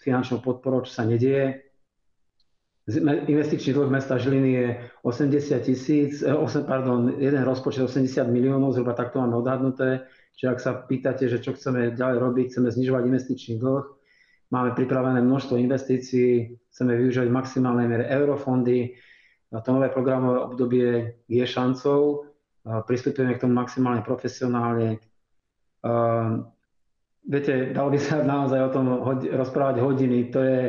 finančnou 0.04 0.44
podporou, 0.44 0.84
čo 0.84 0.92
sa 0.92 1.08
nedieje. 1.08 1.64
Investičný 3.30 3.72
dlh 3.72 3.88
mesta 3.88 4.20
Žiliny 4.20 4.50
je 4.52 4.68
80 5.00 5.64
tisíc, 5.64 6.20
eh, 6.20 6.62
pardon, 6.68 7.16
jeden 7.16 7.40
rozpočet 7.40 7.88
80 7.88 8.28
miliónov, 8.28 8.76
zhruba 8.76 8.92
takto 8.92 9.24
máme 9.24 9.38
odhadnuté. 9.38 10.04
Čiže 10.36 10.48
ak 10.52 10.60
sa 10.60 10.76
pýtate, 10.76 11.32
že 11.32 11.40
čo 11.40 11.56
chceme 11.56 11.96
ďalej 11.96 12.18
robiť, 12.20 12.44
chceme 12.52 12.68
znižovať 12.68 13.02
investičný 13.06 13.54
dlh, 13.62 13.84
máme 14.52 14.76
pripravené 14.76 15.24
množstvo 15.24 15.56
investícií, 15.56 16.58
chceme 16.68 17.00
využívať 17.00 17.28
v 17.32 17.38
maximálnej 17.38 17.86
miere 17.88 18.04
eurofondy, 18.12 18.92
to 19.52 19.68
nové 19.68 19.92
programové 19.92 20.40
obdobie 20.48 21.20
je 21.28 21.44
šancou, 21.44 22.31
pristupujeme 22.62 23.34
k 23.34 23.42
tomu 23.42 23.54
maximálne 23.58 24.06
profesionálne. 24.06 25.02
Viete, 27.22 27.70
dalo 27.74 27.88
by 27.90 27.98
sa 27.98 28.22
naozaj 28.34 28.60
o 28.62 28.72
tom 28.74 28.86
rozprávať 29.26 29.76
hodiny. 29.82 30.30
To 30.30 30.40
je, 30.42 30.60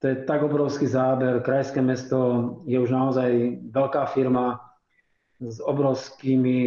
to 0.00 0.04
je 0.12 0.14
tak 0.24 0.40
obrovský 0.44 0.88
záber. 0.88 1.44
Krajské 1.44 1.80
mesto 1.84 2.18
je 2.64 2.76
už 2.80 2.90
naozaj 2.92 3.60
veľká 3.72 4.08
firma 4.12 4.60
s 5.42 5.58
obrovskými 5.58 6.58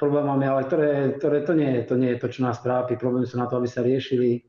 problémami, 0.00 0.44
ale 0.48 0.66
ktoré, 0.66 0.90
ktoré 1.20 1.38
to, 1.46 1.54
nie 1.54 1.70
je, 1.78 1.82
to 1.86 1.94
nie 1.94 2.10
je 2.16 2.20
to, 2.22 2.28
čo 2.32 2.40
nás 2.42 2.58
trápi. 2.58 2.98
Problémy 2.98 3.28
sú 3.28 3.38
na 3.38 3.46
to, 3.46 3.60
aby 3.60 3.68
sa 3.70 3.86
riešili. 3.86 4.42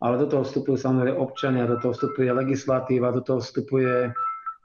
Ale 0.00 0.16
do 0.16 0.26
toho 0.32 0.42
vstupujú 0.48 0.80
samozrejme 0.80 1.12
občania, 1.20 1.68
do 1.68 1.76
toho 1.76 1.92
vstupuje 1.92 2.32
legislatíva, 2.32 3.12
do 3.12 3.20
toho 3.20 3.44
vstupuje 3.44 4.08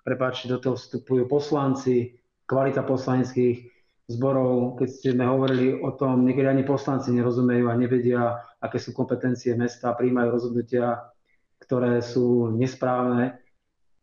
prepáčte, 0.08 0.48
do 0.48 0.62
toho 0.62 0.80
vstupujú 0.80 1.28
poslanci, 1.28 2.16
kvalita 2.48 2.88
poslaneckých 2.88 3.75
zborov, 4.06 4.78
keď 4.78 4.88
ste 4.90 5.10
sme 5.18 5.26
hovorili 5.26 5.82
o 5.82 5.90
tom, 5.98 6.26
niekedy 6.26 6.46
ani 6.46 6.64
poslanci 6.64 7.10
nerozumejú 7.10 7.66
a 7.70 7.80
nevedia, 7.80 8.22
aké 8.62 8.78
sú 8.78 8.94
kompetencie 8.94 9.58
mesta, 9.58 9.98
príjmajú 9.98 10.28
rozhodnutia, 10.30 11.10
ktoré 11.58 12.06
sú 12.06 12.54
nesprávne. 12.54 13.42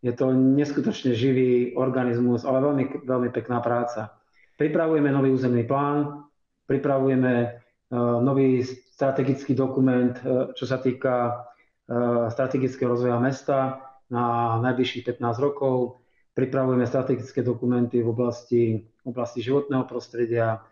Je 0.03 0.11
to 0.11 0.35
neskutočne 0.35 1.15
živý 1.15 1.79
organizmus, 1.79 2.43
ale 2.43 2.59
veľmi, 2.59 2.85
veľmi 3.07 3.31
pekná 3.31 3.63
práca. 3.63 4.11
Pripravujeme 4.59 5.15
nový 5.15 5.31
územný 5.31 5.63
plán, 5.63 6.27
pripravujeme 6.67 7.35
uh, 7.47 8.19
nový 8.19 8.67
strategický 8.67 9.55
dokument, 9.55 10.19
uh, 10.27 10.51
čo 10.59 10.67
sa 10.67 10.83
týka 10.83 11.47
uh, 11.87 12.27
strategického 12.27 12.91
rozvoja 12.91 13.23
mesta 13.23 13.79
na 14.11 14.59
najbližších 14.59 15.07
15 15.15 15.39
rokov. 15.39 16.03
Pripravujeme 16.35 16.83
strategické 16.91 17.47
dokumenty 17.47 18.03
v 18.03 18.11
oblasti, 18.11 18.83
oblasti 19.05 19.43
životného 19.43 19.85
prostredia. 19.87 20.63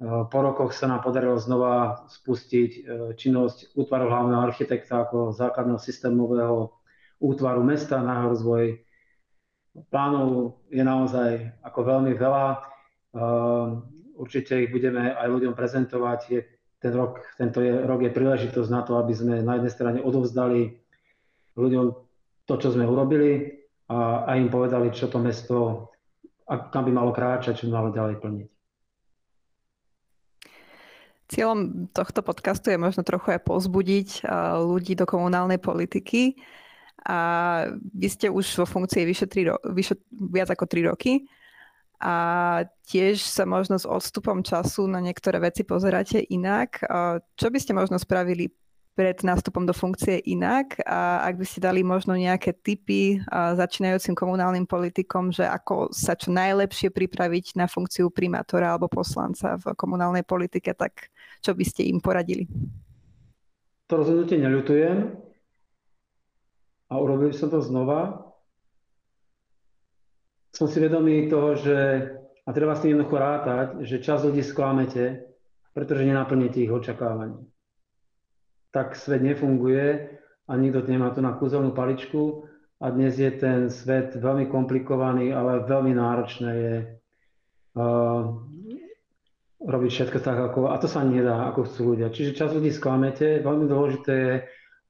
Po 0.00 0.38
rokoch 0.40 0.72
sa 0.72 0.88
nám 0.88 1.04
podarilo 1.04 1.36
znova 1.36 2.08
spustiť 2.08 2.70
e, 2.72 2.80
činnosť 3.20 3.76
útvaru 3.76 4.08
hlavného 4.08 4.40
architekta 4.40 5.04
ako 5.04 5.36
základného 5.36 5.76
systémového 5.76 6.72
útvaru 7.20 7.60
mesta 7.60 8.00
na 8.00 8.24
rozvoj. 8.24 8.80
Plánov 9.92 10.56
je 10.72 10.80
naozaj 10.80 11.52
ako 11.60 11.80
veľmi 11.84 12.16
veľa. 12.16 12.46
E, 12.48 12.58
určite 14.16 14.64
ich 14.64 14.72
budeme 14.72 15.12
aj 15.12 15.28
ľuďom 15.28 15.52
prezentovať. 15.52 16.20
Je, 16.32 16.40
ten 16.80 16.92
rok, 16.96 17.20
tento 17.36 17.60
je, 17.60 17.84
rok 17.84 18.00
je 18.00 18.16
príležitosť 18.16 18.70
na 18.72 18.80
to, 18.80 18.96
aby 18.96 19.12
sme 19.12 19.44
na 19.44 19.60
jednej 19.60 19.72
strane 19.72 19.98
odovzdali 20.00 20.80
ľuďom 21.60 21.86
to, 22.48 22.54
čo 22.56 22.72
sme 22.72 22.88
urobili 22.88 23.60
a, 23.92 24.24
a 24.24 24.40
im 24.40 24.48
povedali, 24.48 24.96
čo 24.96 25.12
to 25.12 25.20
mesto, 25.20 25.89
a 26.50 26.54
kam 26.66 26.82
by 26.82 26.92
malo 26.92 27.14
kráčať, 27.14 27.62
čo 27.62 27.70
by 27.70 27.78
malo 27.78 27.88
ďalej 27.94 28.18
plniť. 28.18 28.48
Cieľom 31.30 31.86
tohto 31.94 32.26
podcastu 32.26 32.74
je 32.74 32.82
možno 32.82 33.06
trochu 33.06 33.38
aj 33.38 33.46
pozbudiť 33.46 34.26
ľudí 34.66 34.98
do 34.98 35.06
komunálnej 35.06 35.62
politiky. 35.62 36.34
A 37.06 37.18
vy 37.72 38.08
ste 38.10 38.26
už 38.26 38.44
vo 38.60 38.66
funkcii 38.66 39.06
vyše, 39.06 39.30
tri 39.30 39.46
ro- 39.46 39.62
vyše 39.62 39.94
viac 40.10 40.50
ako 40.50 40.66
3 40.66 40.90
roky 40.90 41.30
a 42.00 42.16
tiež 42.88 43.20
sa 43.20 43.44
možno 43.44 43.76
s 43.76 43.84
odstupom 43.84 44.40
času 44.40 44.88
na 44.88 45.04
niektoré 45.04 45.36
veci 45.36 45.68
pozeráte 45.68 46.24
inak. 46.32 46.80
Čo 47.36 47.46
by 47.52 47.58
ste 47.60 47.76
možno 47.76 48.00
spravili 48.00 48.48
pred 49.00 49.24
nástupom 49.24 49.64
do 49.64 49.72
funkcie 49.72 50.20
inak 50.28 50.76
a 50.84 51.24
ak 51.24 51.40
by 51.40 51.44
ste 51.48 51.64
dali 51.64 51.80
možno 51.80 52.12
nejaké 52.12 52.52
tipy 52.52 53.16
začínajúcim 53.32 54.12
komunálnym 54.12 54.68
politikom, 54.68 55.32
že 55.32 55.48
ako 55.48 55.88
sa 55.88 56.12
čo 56.12 56.28
najlepšie 56.28 56.92
pripraviť 56.92 57.56
na 57.56 57.64
funkciu 57.64 58.12
primátora 58.12 58.76
alebo 58.76 58.92
poslanca 58.92 59.56
v 59.56 59.72
komunálnej 59.72 60.20
politike, 60.20 60.76
tak 60.76 61.08
čo 61.40 61.56
by 61.56 61.64
ste 61.64 61.88
im 61.88 62.04
poradili? 62.04 62.44
To 63.88 64.04
rozhodnutie 64.04 64.36
neľutujem 64.36 65.16
a 66.92 66.94
urobil 67.00 67.32
som 67.32 67.48
to 67.48 67.64
znova. 67.64 68.20
Som 70.52 70.68
si 70.68 70.76
vedomý 70.76 71.24
toho, 71.32 71.56
že 71.56 71.76
a 72.44 72.52
treba 72.52 72.76
s 72.76 72.84
tým 72.84 73.00
jednoducho 73.00 73.16
rátať, 73.16 73.66
že 73.80 74.04
čas 74.04 74.28
ľudí 74.28 74.44
sklamete, 74.44 75.24
pretože 75.72 76.04
nenaplníte 76.04 76.60
ich 76.60 76.68
očakávaní 76.68 77.48
tak 78.70 78.94
svet 78.94 79.22
nefunguje 79.22 80.18
a 80.46 80.52
nikto 80.56 80.82
nemá 80.86 81.10
to 81.10 81.22
na 81.22 81.34
kúzelnú 81.34 81.70
paličku 81.74 82.50
a 82.80 82.90
dnes 82.90 83.20
je 83.20 83.30
ten 83.30 83.68
svet 83.68 84.16
veľmi 84.16 84.48
komplikovaný, 84.48 85.36
ale 85.36 85.68
veľmi 85.68 85.92
náročné 85.92 86.50
je 86.56 86.74
uh, 87.76 88.22
robiť 89.60 89.90
všetko 89.92 90.18
tak, 90.24 90.38
ako, 90.50 90.72
a 90.72 90.80
to 90.80 90.88
sa 90.88 91.04
nedá, 91.04 91.52
ako 91.52 91.68
chcú 91.68 91.80
ľudia. 91.94 92.08
Čiže 92.08 92.38
čas 92.40 92.56
ľudí 92.56 92.72
sklamete. 92.72 93.44
Veľmi 93.44 93.68
dôležité 93.68 94.12
je, 94.16 94.34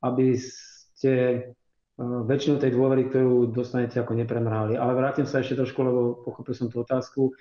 aby 0.06 0.38
ste 0.38 1.14
uh, 1.34 2.22
väčšinu 2.30 2.62
tej 2.62 2.70
dôvery, 2.78 3.10
ktorú 3.10 3.50
dostanete, 3.50 3.98
ako 3.98 4.14
nepremrhali. 4.14 4.78
Ale 4.78 4.94
vrátim 4.94 5.26
sa 5.26 5.42
ešte 5.42 5.58
trošku, 5.58 5.82
lebo 5.82 6.22
pochopil 6.22 6.54
som 6.54 6.70
tú 6.70 6.86
otázku. 6.86 7.34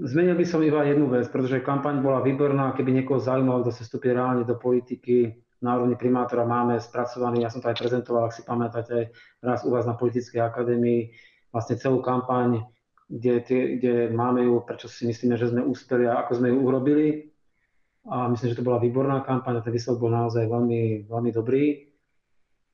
Zmenil 0.00 0.34
by 0.34 0.46
som 0.46 0.58
iba 0.66 0.82
jednu 0.82 1.06
vec, 1.06 1.30
pretože 1.30 1.62
kampaň 1.62 2.02
bola 2.02 2.18
výborná, 2.18 2.74
keby 2.74 2.90
niekoho 2.90 3.22
zaujímalo, 3.22 3.62
kto 3.62 3.70
sa 3.70 3.86
vstúpi 3.86 4.10
reálne 4.10 4.42
do 4.42 4.58
politiky, 4.58 5.38
na 5.60 5.76
úrovni 5.76 5.94
primátora 5.94 6.48
máme 6.48 6.80
spracovaný, 6.80 7.44
ja 7.44 7.52
som 7.52 7.60
to 7.60 7.68
aj 7.68 7.76
prezentoval, 7.76 8.26
ak 8.26 8.34
si 8.34 8.42
pamätáte, 8.42 9.12
raz 9.44 9.60
u 9.62 9.70
vás 9.70 9.84
na 9.84 9.92
Politickej 9.92 10.40
akadémii, 10.40 11.12
vlastne 11.52 11.76
celú 11.76 12.00
kampaň, 12.00 12.64
kde, 13.10 13.44
kde 13.76 13.94
máme 14.08 14.46
ju, 14.48 14.64
prečo 14.64 14.88
si 14.88 15.04
myslíme, 15.04 15.36
že 15.36 15.52
sme 15.52 15.66
úspeli 15.66 16.08
a 16.08 16.24
ako 16.24 16.32
sme 16.40 16.48
ju 16.48 16.58
urobili. 16.64 17.28
A 18.08 18.32
myslím, 18.32 18.56
že 18.56 18.58
to 18.58 18.64
bola 18.64 18.80
výborná 18.80 19.20
kampaň 19.20 19.60
a 19.60 19.64
ten 19.64 19.76
výsledok 19.76 20.00
bol 20.00 20.12
naozaj 20.14 20.48
veľmi, 20.48 21.04
veľmi 21.04 21.30
dobrý. 21.36 21.92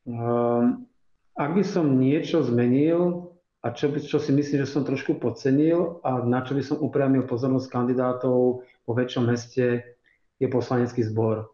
Um, 0.07 0.87
ak 1.35 1.51
by 1.51 1.63
som 1.67 1.99
niečo 1.99 2.47
zmenil, 2.47 3.35
a 3.67 3.75
čo, 3.75 3.91
čo 3.91 4.23
si 4.23 4.31
myslím, 4.31 4.63
že 4.63 4.71
som 4.71 4.87
trošku 4.87 5.19
podcenil 5.19 5.99
a 6.07 6.23
na 6.23 6.47
čo 6.47 6.55
by 6.55 6.63
som 6.63 6.79
upriamil 6.79 7.27
pozornosť 7.27 7.67
kandidátov 7.67 8.63
vo 8.63 8.93
väčšom 8.95 9.27
meste, 9.27 9.99
je 10.39 10.47
poslanecký 10.47 11.03
zbor. 11.03 11.51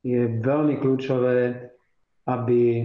Je 0.00 0.40
veľmi 0.40 0.80
kľúčové, 0.80 1.68
aby 2.24 2.62
e, 2.80 2.84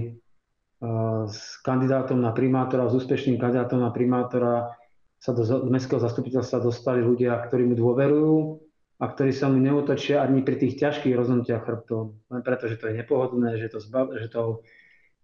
s 1.31 1.63
kandidátom 1.63 2.19
na 2.19 2.35
primátora, 2.35 2.91
s 2.91 2.97
úspešným 2.99 3.39
kandidátom 3.39 3.79
na 3.79 3.95
primátora 3.95 4.75
sa 5.15 5.31
do 5.31 5.47
mestského 5.71 6.03
zastupiteľstva 6.03 6.67
dostali 6.67 6.99
ľudia, 6.99 7.39
ktorí 7.47 7.71
mu 7.71 7.75
dôverujú 7.79 8.59
a 8.99 9.05
ktorí 9.07 9.31
sa 9.31 9.47
mu 9.47 9.63
neutočia 9.63 10.27
ani 10.27 10.43
pri 10.43 10.59
tých 10.59 10.75
ťažkých 10.75 11.15
rozhodnutiach 11.15 11.63
chrbtom. 11.63 12.19
Len 12.35 12.41
preto, 12.43 12.67
že 12.67 12.75
to 12.75 12.91
je 12.91 12.99
nepohodlné, 12.99 13.55
že 13.63 13.71
to, 13.71 13.79
zbav, 13.79 14.11
že 14.11 14.27
to 14.27 14.61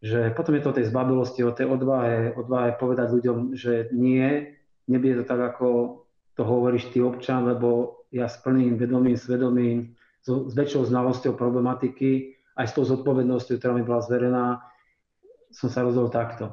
že 0.04 0.36
potom 0.36 0.60
je 0.60 0.62
to 0.68 0.70
o 0.70 0.78
tej 0.78 0.92
zbabilosti, 0.92 1.48
o 1.48 1.56
tej 1.56 1.72
odvahe, 1.72 2.36
odvahe 2.36 2.76
povedať 2.76 3.08
ľuďom, 3.08 3.56
že 3.56 3.88
nie, 3.96 4.52
nebude 4.84 5.24
to 5.24 5.24
tak, 5.24 5.56
ako 5.56 6.04
to 6.36 6.44
hovoríš 6.44 6.92
ty 6.92 7.00
občan, 7.00 7.48
lebo 7.48 8.04
ja 8.12 8.28
s 8.28 8.36
plným 8.44 8.76
vedomím, 8.76 9.16
svedomím, 9.16 9.96
s, 10.20 10.28
s 10.28 10.54
väčšou 10.60 10.92
znalosťou 10.92 11.40
problematiky, 11.40 12.36
aj 12.60 12.68
s 12.68 12.76
tou 12.76 12.84
zodpovednosťou, 12.84 13.56
ktorá 13.58 13.74
mi 13.80 13.88
bola 13.88 14.04
zverená, 14.04 14.46
som 15.56 15.72
sa 15.72 15.88
rozhodol 15.88 16.12
takto. 16.12 16.52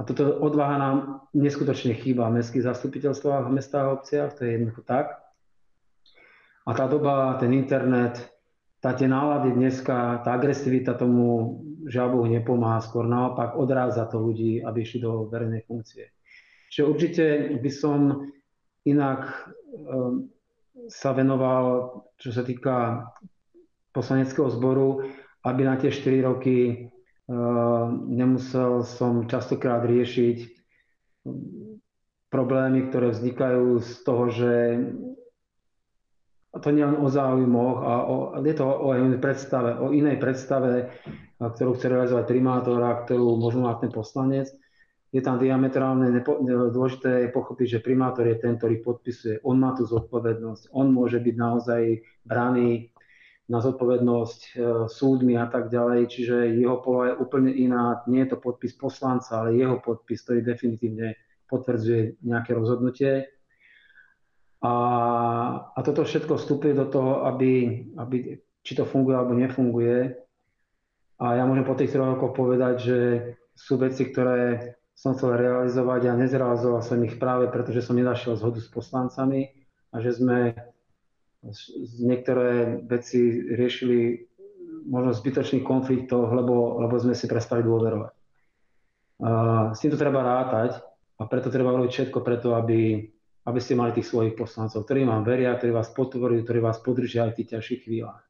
A 0.00 0.04
toto 0.08 0.40
odvaha 0.40 0.80
nám 0.80 0.96
neskutočne 1.36 1.92
chýba 1.92 2.32
v 2.32 2.40
mestských 2.40 2.64
zastupiteľstvách, 2.64 3.44
v 3.44 3.54
mestách 3.60 3.84
a 3.84 3.92
obciach, 3.92 4.32
to 4.32 4.48
je 4.48 4.56
jednoducho 4.56 4.82
tak. 4.88 5.20
A 6.64 6.70
tá 6.72 6.88
doba, 6.88 7.36
ten 7.36 7.52
internet, 7.52 8.24
tá 8.80 8.96
tie 8.96 9.04
nálady 9.04 9.52
dneska, 9.52 10.24
tá 10.24 10.36
agresivita 10.36 10.96
tomu 10.96 11.60
žiaľ 11.84 12.28
nepomáha, 12.28 12.80
skôr 12.80 13.04
naopak 13.04 13.56
odráza 13.56 14.08
to 14.08 14.20
ľudí, 14.20 14.64
aby 14.64 14.80
išli 14.80 15.04
do 15.04 15.28
verejnej 15.28 15.64
funkcie. 15.68 16.12
Čiže 16.72 16.88
určite 16.88 17.24
by 17.60 17.70
som 17.70 18.30
inak 18.88 19.52
um, 19.68 20.32
sa 20.88 21.12
venoval, 21.12 21.92
čo 22.16 22.32
sa 22.32 22.40
týka 22.40 23.04
poslaneckého 23.92 24.48
zboru, 24.48 25.04
aby 25.44 25.60
na 25.66 25.76
tie 25.76 25.92
4 25.92 26.24
roky 26.24 26.88
uh, 27.28 27.90
nemusel 27.92 28.86
som 28.86 29.28
častokrát 29.28 29.84
riešiť 29.84 30.38
problémy, 32.30 32.88
ktoré 32.88 33.12
vznikajú 33.12 33.82
z 33.82 33.92
toho, 34.06 34.24
že 34.30 34.52
a 36.50 36.56
to 36.58 36.74
nie 36.74 36.82
len 36.82 36.98
o 36.98 37.06
záujmoch, 37.06 37.76
a 37.78 37.92
o, 38.10 38.16
je 38.42 38.54
to 38.58 38.66
o 38.66 38.90
inej 38.98 39.22
predstave, 39.22 39.78
o 39.78 39.94
inej 39.94 40.18
predstave, 40.18 40.90
ktorú 41.38 41.78
chce 41.78 41.86
realizovať 41.86 42.24
primátor 42.26 42.82
a 42.82 43.06
ktorú 43.06 43.38
možno 43.38 43.70
má 43.70 43.78
ten 43.78 43.94
poslanec. 43.94 44.50
Je 45.10 45.22
tam 45.22 45.38
diametrálne 45.42 46.10
nepo, 46.10 46.38
dôležité 46.70 47.30
pochopiť, 47.34 47.78
že 47.78 47.86
primátor 47.86 48.30
je 48.30 48.38
ten, 48.38 48.54
ktorý 48.58 48.82
podpisuje. 48.82 49.42
On 49.42 49.58
má 49.58 49.74
tú 49.74 49.82
zodpovednosť. 49.86 50.70
On 50.70 50.86
môže 50.86 51.18
byť 51.18 51.34
naozaj 51.34 51.82
braný 52.22 52.94
na 53.50 53.58
zodpovednosť 53.58 54.40
e, 54.46 54.50
súdmi 54.86 55.34
a 55.34 55.50
tak 55.50 55.66
ďalej. 55.66 56.06
Čiže 56.06 56.54
jeho 56.54 56.78
povaha 56.78 57.10
je 57.10 57.18
úplne 57.18 57.50
iná. 57.50 58.06
Nie 58.06 58.22
je 58.22 58.38
to 58.38 58.38
podpis 58.38 58.78
poslanca, 58.78 59.42
ale 59.42 59.58
jeho 59.58 59.82
podpis, 59.82 60.22
ktorý 60.22 60.46
definitívne 60.46 61.18
potvrdzuje 61.50 62.22
nejaké 62.22 62.54
rozhodnutie. 62.54 63.26
A, 64.60 64.74
a 65.72 65.78
toto 65.80 66.04
všetko 66.04 66.36
vstupuje 66.36 66.76
do 66.76 66.84
toho, 66.84 67.24
aby, 67.24 67.84
aby, 67.96 68.36
či 68.60 68.76
to 68.76 68.84
funguje 68.84 69.16
alebo 69.16 69.32
nefunguje. 69.32 70.20
A 71.20 71.40
ja 71.40 71.44
môžem 71.48 71.64
po 71.64 71.76
tých 71.76 71.92
rokoch 71.96 72.36
povedať, 72.36 72.74
že 72.80 72.98
sú 73.56 73.80
veci, 73.80 74.08
ktoré 74.08 74.76
som 74.96 75.16
chcel 75.16 75.36
realizovať 75.36 76.12
a 76.12 76.20
nezrealizoval 76.20 76.84
som 76.84 77.00
ich 77.00 77.16
práve 77.16 77.48
preto, 77.48 77.72
že 77.72 77.80
som 77.80 77.96
nenašiel 77.96 78.36
zhodu 78.36 78.60
s 78.60 78.68
poslancami 78.68 79.48
a 79.92 80.04
že 80.04 80.20
sme 80.20 80.52
niektoré 82.04 82.84
veci 82.84 83.48
riešili 83.48 84.28
možno 84.84 85.16
zbytočných 85.16 85.64
konfliktov, 85.64 86.28
lebo, 86.32 86.80
lebo 86.84 86.94
sme 87.00 87.16
si 87.16 87.24
prestali 87.24 87.64
dôverovať. 87.64 88.12
A 89.20 89.30
s 89.72 89.80
týmto 89.80 90.00
treba 90.00 90.24
rátať 90.24 90.80
a 91.20 91.22
preto 91.28 91.52
treba 91.52 91.76
robiť 91.76 91.90
všetko 91.92 92.18
preto, 92.24 92.56
aby, 92.56 93.08
aby 93.50 93.60
ste 93.60 93.74
mali 93.74 93.90
tých 93.90 94.08
svojich 94.08 94.38
poslancov, 94.38 94.86
ktorí 94.86 95.02
vám 95.04 95.26
veria, 95.26 95.54
ktorí 95.58 95.74
vás 95.74 95.90
podporujú, 95.90 96.46
ktorí 96.46 96.62
vás 96.62 96.78
podržia 96.80 97.26
aj 97.26 97.34
v 97.34 97.38
tých 97.42 97.50
ťažších 97.58 97.80
chvíľach. 97.84 98.22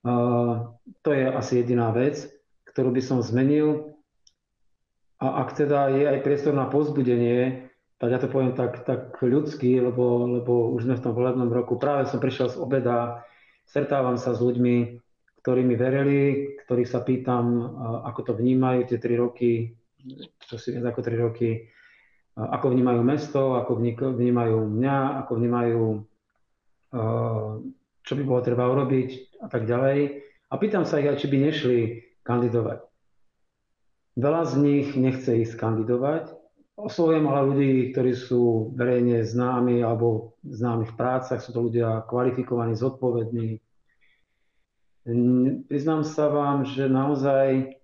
Uh, 0.00 0.76
to 1.04 1.12
je 1.12 1.28
asi 1.28 1.60
jediná 1.60 1.92
vec, 1.92 2.28
ktorú 2.68 2.92
by 2.92 3.02
som 3.04 3.24
zmenil. 3.24 3.96
A 5.20 5.44
ak 5.44 5.52
teda 5.52 5.92
je 5.92 6.08
aj 6.08 6.24
priestor 6.24 6.56
na 6.56 6.64
pozbudenie, 6.68 7.68
tak 8.00 8.08
ja 8.08 8.18
to 8.20 8.32
poviem 8.32 8.56
tak, 8.56 8.88
tak 8.88 9.20
ľudsky, 9.20 9.76
lebo, 9.76 10.24
lebo 10.40 10.72
už 10.72 10.88
sme 10.88 10.96
v 10.96 11.04
tom 11.04 11.12
volebnom 11.12 11.52
roku. 11.52 11.76
Práve 11.76 12.08
som 12.08 12.16
prišiel 12.16 12.48
z 12.48 12.56
obeda, 12.56 13.20
stretávam 13.68 14.16
sa 14.16 14.32
s 14.32 14.40
ľuďmi, 14.40 14.96
ktorí 15.44 15.60
mi 15.60 15.76
verili, 15.76 16.56
ktorých 16.64 16.88
sa 16.88 17.04
pýtam, 17.04 17.60
ako 18.08 18.20
to 18.28 18.32
vnímajú 18.40 18.88
tie 18.88 18.96
tri 18.96 19.20
roky, 19.20 19.76
čo 20.48 20.56
si 20.56 20.72
ako 20.72 21.00
tri 21.04 21.16
roky, 21.20 21.68
ako 22.40 22.72
vnímajú 22.72 23.00
mesto, 23.04 23.60
ako 23.60 23.84
vnímajú 24.16 24.58
mňa, 24.72 25.24
ako 25.24 25.32
vnímajú, 25.36 25.84
čo 28.00 28.12
by 28.16 28.22
bolo 28.24 28.40
treba 28.40 28.64
urobiť 28.72 29.40
a 29.44 29.46
tak 29.52 29.68
ďalej. 29.68 30.24
A 30.48 30.54
pýtam 30.56 30.88
sa 30.88 30.98
ich 30.98 31.06
aj, 31.06 31.20
či 31.20 31.28
by 31.28 31.36
nešli 31.36 31.78
kandidovať. 32.24 32.80
Veľa 34.18 34.42
z 34.48 34.54
nich 34.58 34.88
nechce 34.98 35.36
ísť 35.46 35.54
kandidovať. 35.60 36.34
Oslovujem 36.80 37.28
ale 37.28 37.40
ľudí, 37.52 37.72
ktorí 37.92 38.16
sú 38.16 38.72
verejne 38.72 39.20
známi 39.20 39.84
alebo 39.84 40.34
známi 40.48 40.88
v 40.88 40.96
prácach, 40.96 41.44
sú 41.44 41.52
to 41.52 41.68
ľudia 41.68 42.08
kvalifikovaní, 42.08 42.72
zodpovední. 42.72 43.60
Priznám 45.68 46.08
sa 46.08 46.32
vám, 46.32 46.64
že 46.64 46.88
naozaj 46.88 47.79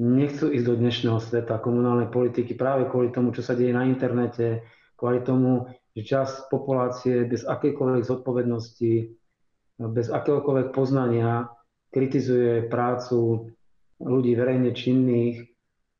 nechcú 0.00 0.48
ísť 0.48 0.64
do 0.64 0.74
dnešného 0.80 1.20
sveta 1.20 1.60
komunálnej 1.60 2.08
politiky 2.08 2.56
práve 2.56 2.88
kvôli 2.88 3.12
tomu, 3.12 3.36
čo 3.36 3.44
sa 3.44 3.52
deje 3.52 3.76
na 3.76 3.84
internete, 3.84 4.64
kvôli 4.96 5.20
tomu, 5.20 5.68
že 5.92 6.08
časť 6.08 6.48
populácie 6.48 7.28
bez 7.28 7.44
akejkoľvek 7.44 8.08
zodpovednosti, 8.08 8.94
bez 9.92 10.06
akéhokoľvek 10.08 10.72
poznania 10.72 11.52
kritizuje 11.92 12.72
prácu 12.72 13.52
ľudí 14.00 14.32
verejne 14.32 14.72
činných 14.72 15.44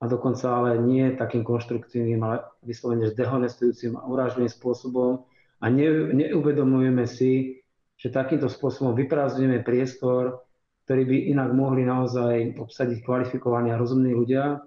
a 0.00 0.08
dokonca 0.08 0.48
ale 0.48 0.80
nie 0.80 1.12
takým 1.12 1.44
konštruktívnym, 1.44 2.24
ale 2.24 2.48
vyslovene 2.64 3.12
dehonestujúcim 3.12 4.00
a 4.00 4.08
urážlivým 4.08 4.48
spôsobom. 4.48 5.28
A 5.60 5.68
ne, 5.68 6.16
neuvedomujeme 6.16 7.04
si, 7.04 7.60
že 8.00 8.08
takýmto 8.08 8.48
spôsobom 8.48 8.96
vyprázdňujeme 8.96 9.60
priestor 9.60 10.40
ktorí 10.84 11.02
by 11.06 11.16
inak 11.34 11.50
mohli 11.54 11.86
naozaj 11.86 12.58
obsadiť 12.58 13.04
kvalifikovaní 13.04 13.70
a 13.70 13.80
rozumní 13.80 14.12
ľudia 14.14 14.58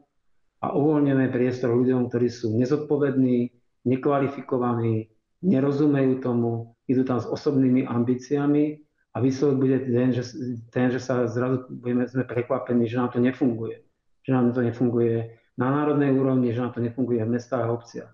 a 0.63 0.65
uvoľňujeme 0.71 1.27
priestor 1.33 1.75
ľuďom, 1.75 2.07
ktorí 2.07 2.27
sú 2.31 2.55
nezodpovední, 2.55 3.51
nekvalifikovaní, 3.83 5.11
nerozumejú 5.43 6.23
tomu, 6.23 6.73
idú 6.87 7.03
tam 7.03 7.19
s 7.19 7.27
osobnými 7.27 7.83
ambíciami 7.83 8.79
a 9.13 9.17
výsledok 9.19 9.55
bude 9.59 9.77
ten, 9.83 10.09
že, 10.15 10.23
ten, 10.71 10.87
že 10.89 11.03
sa 11.03 11.27
zrazu 11.27 11.67
budeme, 11.69 12.07
sme 12.07 12.23
prekvapení, 12.23 12.87
že 12.87 12.97
nám 12.97 13.11
to 13.11 13.19
nefunguje. 13.19 13.83
Že 14.23 14.31
nám 14.31 14.45
to 14.55 14.61
nefunguje 14.63 15.15
na 15.59 15.67
národnej 15.69 16.15
úrovni, 16.15 16.55
že 16.55 16.63
nám 16.63 16.73
to 16.73 16.81
nefunguje 16.81 17.21
v 17.21 17.33
mestách 17.35 17.67
a 17.67 17.75
obciach. 17.75 18.11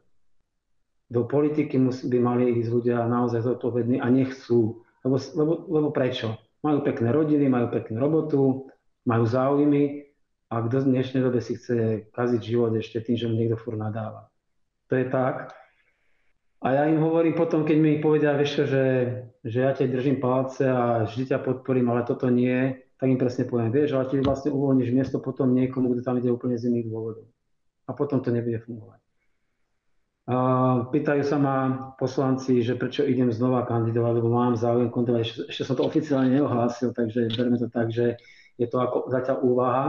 Do 1.09 1.25
politiky 1.25 1.77
musí, 1.77 2.05
by 2.09 2.19
mali 2.21 2.43
ísť 2.61 2.69
ľudia 2.69 2.97
naozaj 3.05 3.41
zodpovední 3.41 3.97
a 4.01 4.09
nechcú. 4.09 4.83
Lebo, 5.01 5.15
lebo, 5.17 5.53
lebo 5.69 5.87
prečo? 5.89 6.37
Majú 6.59 6.83
pekné 6.83 7.09
rodiny, 7.15 7.45
majú 7.47 7.71
peknú 7.71 7.97
robotu, 7.99 8.67
majú 9.07 9.23
záujmy 9.23 10.09
a 10.49 10.65
kto 10.65 10.81
v 10.81 10.89
dnešnej 10.97 11.21
dobe 11.23 11.39
si 11.39 11.55
chce 11.55 12.09
kaziť 12.11 12.41
život 12.41 12.73
ešte 12.75 12.99
tým, 13.05 13.15
že 13.15 13.25
mu 13.29 13.37
niekto 13.37 13.55
fur 13.55 13.77
nadáva. 13.77 14.27
To 14.89 14.97
je 14.97 15.05
tak. 15.07 15.53
A 16.59 16.67
ja 16.75 16.83
im 16.91 16.99
hovorím 16.99 17.39
potom, 17.39 17.63
keď 17.63 17.77
mi 17.79 18.03
povedia, 18.03 18.35
vieš 18.35 18.67
že, 18.67 18.85
že 19.47 19.59
ja 19.63 19.71
ťa 19.71 19.87
držím 19.87 20.19
palce 20.19 20.67
a 20.67 21.07
vždy 21.07 21.31
ťa 21.31 21.39
podporím, 21.39 21.87
ale 21.87 22.03
toto 22.03 22.27
nie, 22.27 22.75
tak 22.99 23.07
im 23.07 23.15
presne 23.15 23.47
poviem, 23.47 23.71
vieš, 23.71 23.95
ale 23.95 24.11
ty 24.11 24.19
vlastne 24.19 24.51
uvoľníš 24.51 24.91
miesto 24.91 25.23
potom 25.23 25.55
niekomu, 25.55 25.95
kto 25.95 26.01
tam 26.03 26.19
ide 26.19 26.27
úplne 26.27 26.59
z 26.59 26.67
iných 26.67 26.91
dôvodov. 26.91 27.31
A 27.87 27.95
potom 27.95 28.19
to 28.19 28.35
nebude 28.35 28.59
fungovať. 28.67 28.99
Pýtajú 30.93 31.25
sa 31.25 31.41
ma 31.41 31.57
poslanci, 31.97 32.61
že 32.61 32.77
prečo 32.77 33.01
idem 33.01 33.33
znova 33.33 33.65
kandidovať, 33.65 34.13
lebo 34.21 34.29
mám 34.29 34.53
záujem 34.53 34.93
kandidovať. 34.93 35.49
Ešte, 35.49 35.65
som 35.65 35.73
to 35.73 35.89
oficiálne 35.89 36.29
neohlásil, 36.29 36.93
takže 36.93 37.33
berme 37.33 37.57
to 37.57 37.65
tak, 37.65 37.89
že 37.89 38.13
je 38.61 38.67
to 38.69 38.77
ako 38.77 39.09
zatiaľ 39.09 39.41
úvaha. 39.41 39.85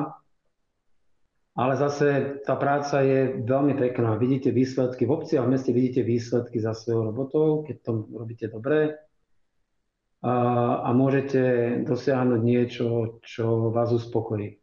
Ale 1.61 1.77
zase 1.77 2.41
tá 2.49 2.57
práca 2.57 3.05
je 3.05 3.37
veľmi 3.45 3.77
pekná. 3.77 4.17
Vidíte 4.17 4.49
výsledky, 4.49 5.05
v 5.05 5.13
obci 5.13 5.37
a 5.37 5.45
v 5.45 5.53
meste 5.53 5.77
vidíte 5.77 6.01
výsledky 6.01 6.57
za 6.57 6.73
svojou 6.73 7.13
robotou, 7.13 7.47
keď 7.69 7.77
to 7.85 7.91
robíte 8.09 8.49
dobre. 8.49 8.97
A, 10.25 10.33
a 10.85 10.89
môžete 10.97 11.41
dosiahnuť 11.85 12.41
niečo, 12.41 13.21
čo 13.21 13.69
vás 13.77 13.93
uspokojí. 13.93 14.57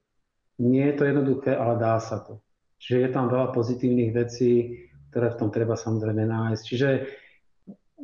Nie 0.57 0.89
je 0.89 0.95
to 0.97 1.03
jednoduché, 1.05 1.53
ale 1.53 1.77
dá 1.77 2.01
sa 2.01 2.17
to. 2.17 2.41
Čiže 2.81 2.97
je 2.97 3.09
tam 3.13 3.29
veľa 3.29 3.53
pozitívnych 3.53 4.09
vecí, 4.09 4.73
ktoré 5.17 5.34
v 5.34 5.39
tom 5.41 5.49
treba 5.49 5.73
samozrejme 5.73 6.30
nájsť. 6.30 6.62
Čiže 6.62 6.89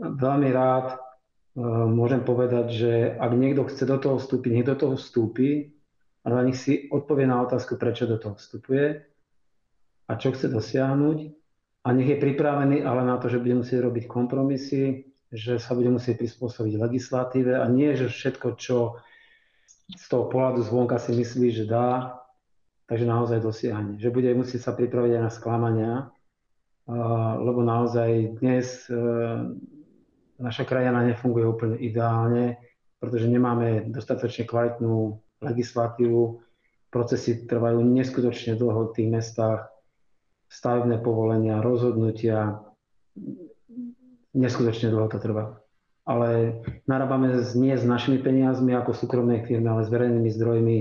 veľmi 0.02 0.50
rád 0.50 0.98
e, 0.98 1.62
môžem 1.94 2.26
povedať, 2.26 2.66
že 2.74 2.92
ak 3.14 3.32
niekto 3.38 3.70
chce 3.70 3.86
do 3.86 4.02
toho 4.02 4.18
vstúpiť, 4.18 4.50
nech 4.50 4.66
do 4.66 4.74
toho 4.74 4.98
vstúpi, 4.98 5.78
ale 6.26 6.50
nech 6.50 6.58
si 6.58 6.90
odpovie 6.90 7.30
na 7.30 7.46
otázku, 7.46 7.78
prečo 7.78 8.10
do 8.10 8.18
toho 8.18 8.34
vstupuje 8.34 9.06
a 10.10 10.12
čo 10.18 10.34
chce 10.34 10.50
dosiahnuť 10.50 11.18
a 11.86 11.88
nech 11.94 12.10
je 12.10 12.18
pripravený 12.18 12.82
ale 12.82 13.06
na 13.06 13.22
to, 13.22 13.30
že 13.30 13.38
bude 13.38 13.62
musieť 13.62 13.86
robiť 13.86 14.10
kompromisy, 14.10 15.14
že 15.30 15.62
sa 15.62 15.78
bude 15.78 15.94
musieť 15.94 16.18
prispôsobiť 16.18 16.82
legislatíve 16.82 17.62
a 17.62 17.66
nie, 17.70 17.94
že 17.94 18.10
všetko, 18.10 18.58
čo 18.58 18.98
z 19.94 20.06
toho 20.10 20.34
pohľadu 20.34 20.66
zvonka 20.66 20.98
si 20.98 21.14
myslí, 21.14 21.54
že 21.54 21.70
dá, 21.70 22.18
takže 22.90 23.06
naozaj 23.06 23.38
dosiahne. 23.38 24.02
Že 24.02 24.10
bude 24.10 24.34
musieť 24.34 24.66
sa 24.66 24.72
pripraviť 24.74 25.12
aj 25.20 25.22
na 25.22 25.32
sklamania, 25.32 25.94
lebo 27.40 27.64
naozaj 27.64 28.40
dnes 28.44 28.92
e, 28.92 28.96
naša 30.40 30.64
krajina 30.68 31.00
nefunguje 31.08 31.46
úplne 31.48 31.78
ideálne, 31.80 32.60
pretože 33.00 33.32
nemáme 33.32 33.88
dostatočne 33.88 34.44
kvalitnú 34.44 35.20
legislatívu, 35.40 36.44
procesy 36.92 37.48
trvajú 37.48 37.80
neskutočne 37.84 38.60
dlho 38.60 38.92
v 38.92 38.96
tých 38.96 39.10
mestách, 39.10 39.62
stavebné 40.52 41.02
povolenia, 41.02 41.64
rozhodnutia. 41.64 42.62
Neskutočne 44.38 44.94
dlho 44.94 45.10
to 45.10 45.18
trvá. 45.18 45.58
Ale 46.04 46.60
narábame 46.84 47.32
nie 47.56 47.74
s 47.74 47.88
našimi 47.88 48.20
peniazmi 48.20 48.76
ako 48.76 48.92
súkromnej 48.92 49.48
firmy, 49.48 49.72
ale 49.72 49.88
s 49.88 49.90
verejnými 49.90 50.30
zdrojmi. 50.30 50.78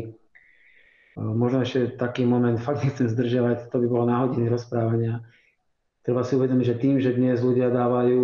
Možno 1.17 1.63
ešte 1.63 1.95
taký 1.95 2.27
moment, 2.27 2.59
fakt 2.67 2.83
nechcem 2.83 3.07
zdržiavať, 3.07 3.71
to 3.71 3.77
by 3.81 3.87
bolo 3.87 4.05
na 4.11 4.27
hodiny 4.27 4.51
rozprávania. 4.51 5.23
Treba 6.03 6.27
si 6.27 6.35
uvedomiť, 6.35 6.67
že 6.67 6.81
tým, 6.83 6.97
že 6.99 7.15
dnes 7.15 7.39
ľudia 7.39 7.71
dávajú 7.71 8.23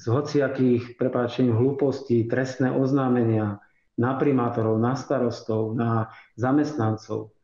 z 0.00 0.04
hociakých, 0.08 0.96
prepáčením, 0.96 1.60
hlúpostí, 1.60 2.24
trestné 2.24 2.72
oznámenia 2.72 3.60
na 4.00 4.16
primátorov, 4.16 4.80
na 4.80 4.96
starostov, 4.96 5.76
na 5.76 6.08
zamestnancov, 6.40 7.36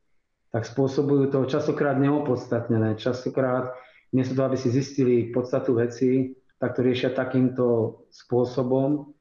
tak 0.57 0.65
spôsobujú 0.65 1.29
to 1.29 1.45
častokrát 1.51 2.01
neopodstatnené. 2.01 2.97
Častokrát, 2.97 3.77
miesto 4.15 4.33
toho, 4.33 4.49
aby 4.49 4.57
si 4.57 4.73
zistili 4.73 5.29
podstatu 5.29 5.77
veci, 5.77 6.33
tak 6.57 6.73
to 6.73 6.81
riešia 6.81 7.13
takýmto 7.13 8.09
spôsobom, 8.09 9.13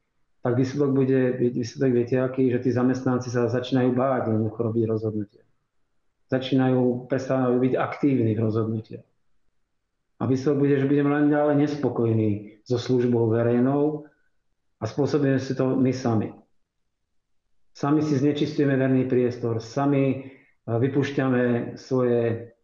tak 0.48 0.56
výsledok 0.56 0.92
bude, 0.96 1.22
výsledok 1.60 1.92
viete 1.92 2.16
aký, 2.24 2.48
že 2.48 2.64
tí 2.64 2.70
zamestnanci 2.72 3.28
sa 3.28 3.52
začínajú 3.52 3.92
báť 3.92 4.32
jednoducho 4.32 4.60
robiť 4.64 4.84
rozhodnutia. 4.88 5.44
Začínajú, 6.32 7.12
prestávajú 7.12 7.56
byť 7.60 7.74
aktívni 7.76 8.32
v 8.32 8.44
rozhodnutiach. 8.48 9.13
A 10.24 10.26
výsledok 10.26 10.64
bude, 10.64 10.80
že 10.80 10.88
budeme 10.88 11.12
len 11.12 11.28
ďalej 11.28 11.56
nespokojní 11.68 12.64
so 12.64 12.80
službou 12.80 13.28
verejnou 13.28 14.08
a 14.80 14.84
spôsobíme 14.88 15.36
si 15.36 15.52
to 15.52 15.76
my 15.76 15.92
sami. 15.92 16.32
Sami 17.76 18.00
si 18.00 18.16
znečistujeme 18.16 18.80
verný 18.80 19.04
priestor, 19.04 19.60
sami 19.60 20.32
vypúšťame 20.64 21.76
svoje 21.76 22.56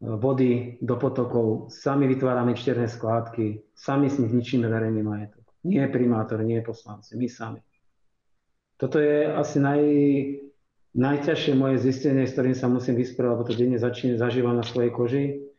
vody 0.00 0.80
do 0.80 0.96
potokov, 0.96 1.68
sami 1.68 2.08
vytvárame 2.08 2.56
čierne 2.56 2.88
skládky, 2.88 3.60
sami 3.76 4.08
s 4.08 4.16
nich 4.16 4.32
ničíme 4.32 4.64
verejný 4.64 5.04
majetok. 5.04 5.44
Nie 5.68 5.92
primátor, 5.92 6.40
nie 6.40 6.64
poslanci, 6.64 7.12
my 7.20 7.28
sami. 7.28 7.60
Toto 8.80 8.96
je 8.96 9.28
asi 9.28 9.60
naj, 9.60 9.82
najťažšie 10.96 11.60
moje 11.60 11.76
zistenie, 11.76 12.24
s 12.24 12.32
ktorým 12.32 12.56
sa 12.56 12.72
musím 12.72 12.96
vysporiadať, 12.96 13.36
lebo 13.36 13.44
to 13.44 13.52
denne 13.52 13.76
začíne, 13.76 14.16
zažívam 14.16 14.56
na 14.56 14.64
svojej 14.64 14.90
koži, 14.96 15.51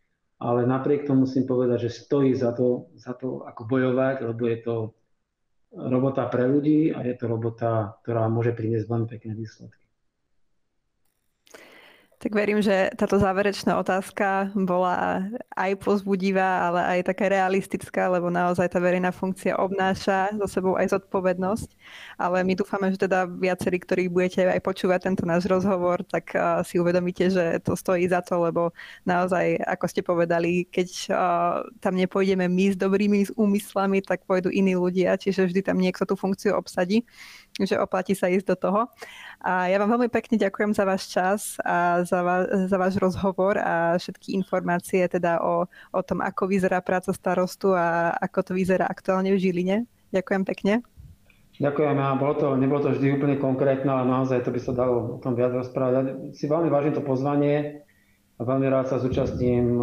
ale 0.43 0.67
napriek 0.67 1.07
tomu 1.07 1.23
musím 1.23 1.47
povedať, 1.47 1.87
že 1.87 2.03
stojí 2.03 2.35
za 2.35 2.51
to, 2.51 2.91
za 2.99 3.15
to 3.15 3.47
ako 3.47 3.63
bojovať, 3.63 4.27
lebo 4.27 4.43
je 4.43 4.59
to 4.59 4.75
robota 5.71 6.27
pre 6.27 6.43
ľudí 6.51 6.91
a 6.91 6.99
je 7.07 7.15
to 7.15 7.31
robota, 7.31 7.95
ktorá 8.03 8.27
môže 8.27 8.51
priniesť 8.51 8.85
veľmi 8.91 9.07
pekné 9.07 9.33
výsledky. 9.39 9.82
Tak 12.23 12.31
verím, 12.31 12.63
že 12.63 12.87
táto 12.95 13.19
záverečná 13.19 13.75
otázka 13.83 14.55
bola 14.55 15.27
aj 15.59 15.75
pozbudivá, 15.75 16.71
ale 16.71 16.79
aj 16.95 17.11
taká 17.11 17.27
realistická, 17.27 18.07
lebo 18.07 18.31
naozaj 18.31 18.71
tá 18.71 18.79
verejná 18.79 19.11
funkcia 19.11 19.59
obnáša 19.59 20.31
so 20.39 20.47
sebou 20.47 20.79
aj 20.79 20.95
zodpovednosť. 20.95 21.75
Ale 22.15 22.47
my 22.47 22.55
dúfame, 22.55 22.95
že 22.95 23.03
teda 23.03 23.27
viacerí, 23.27 23.75
ktorí 23.75 24.07
budete 24.07 24.47
aj 24.47 24.63
počúvať 24.63 25.11
tento 25.11 25.27
náš 25.27 25.51
rozhovor, 25.51 25.99
tak 26.07 26.31
si 26.63 26.79
uvedomíte, 26.79 27.27
že 27.27 27.59
to 27.59 27.75
stojí 27.75 28.07
za 28.07 28.23
to, 28.23 28.39
lebo 28.39 28.71
naozaj, 29.03 29.59
ako 29.59 29.85
ste 29.91 29.99
povedali, 29.99 30.63
keď 30.71 31.11
tam 31.83 31.93
nepôjdeme 31.99 32.47
my 32.47 32.71
s 32.71 32.79
dobrými 32.79 33.35
úmyslami, 33.35 33.99
tak 33.99 34.23
pôjdu 34.23 34.47
iní 34.47 34.79
ľudia, 34.79 35.19
čiže 35.19 35.51
vždy 35.51 35.59
tam 35.59 35.75
niekto 35.75 36.07
tú 36.07 36.15
funkciu 36.15 36.55
obsadí 36.55 37.03
že 37.61 37.77
oplatí 37.77 38.17
sa 38.17 38.31
ísť 38.31 38.47
do 38.49 38.55
toho. 38.57 38.81
A 39.43 39.69
ja 39.69 39.77
vám 39.77 39.93
veľmi 39.93 40.09
pekne 40.09 40.41
ďakujem 40.41 40.73
za 40.73 40.83
váš 40.87 41.03
čas 41.11 41.39
a 41.61 42.01
za, 42.01 42.25
va, 42.25 42.49
za 42.49 42.77
váš 42.79 42.97
rozhovor 42.97 43.61
a 43.61 43.99
všetky 43.99 44.33
informácie 44.33 45.05
teda 45.05 45.43
o, 45.43 45.69
o 45.69 46.01
tom, 46.01 46.23
ako 46.23 46.49
vyzerá 46.49 46.81
práca 46.81 47.13
starostu 47.13 47.75
a 47.77 48.15
ako 48.17 48.39
to 48.41 48.51
vyzerá 48.57 48.89
aktuálne 48.89 49.29
v 49.35 49.41
Žiline. 49.41 49.77
Ďakujem 50.09 50.43
pekne. 50.47 50.73
Ďakujem. 51.61 51.97
A 52.01 52.17
bolo 52.17 52.33
to, 52.33 52.47
nebolo 52.57 52.81
to 52.81 52.97
vždy 52.97 53.13
úplne 53.13 53.37
konkrétne, 53.37 53.85
ale 53.85 54.09
naozaj 54.09 54.41
to 54.41 54.49
by 54.49 54.57
sa 54.57 54.73
dalo 54.73 55.17
o 55.17 55.21
tom 55.21 55.37
viac 55.37 55.53
rozprávať. 55.53 55.93
Ja 55.93 56.03
si 56.33 56.45
veľmi 56.49 56.73
vážim 56.73 56.97
to 56.97 57.05
pozvanie 57.05 57.85
a 58.37 58.41
veľmi 58.41 58.65
rád 58.73 58.89
sa 58.89 58.97
zúčastním 58.97 59.77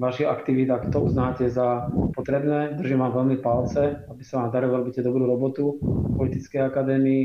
vašich 0.00 0.26
aktivít, 0.26 0.72
ak 0.72 0.88
to 0.88 1.04
uznáte 1.04 1.44
za 1.52 1.92
potrebné. 2.16 2.72
Držím 2.80 3.04
vám 3.04 3.12
veľmi 3.12 3.36
palce, 3.44 4.00
aby 4.08 4.22
sa 4.24 4.40
vám 4.40 4.50
darilo, 4.50 4.80
robíte 4.80 5.04
dobrú 5.04 5.28
robotu 5.28 5.76
v 5.76 6.16
politickej 6.16 6.72
akadémii. 6.72 7.22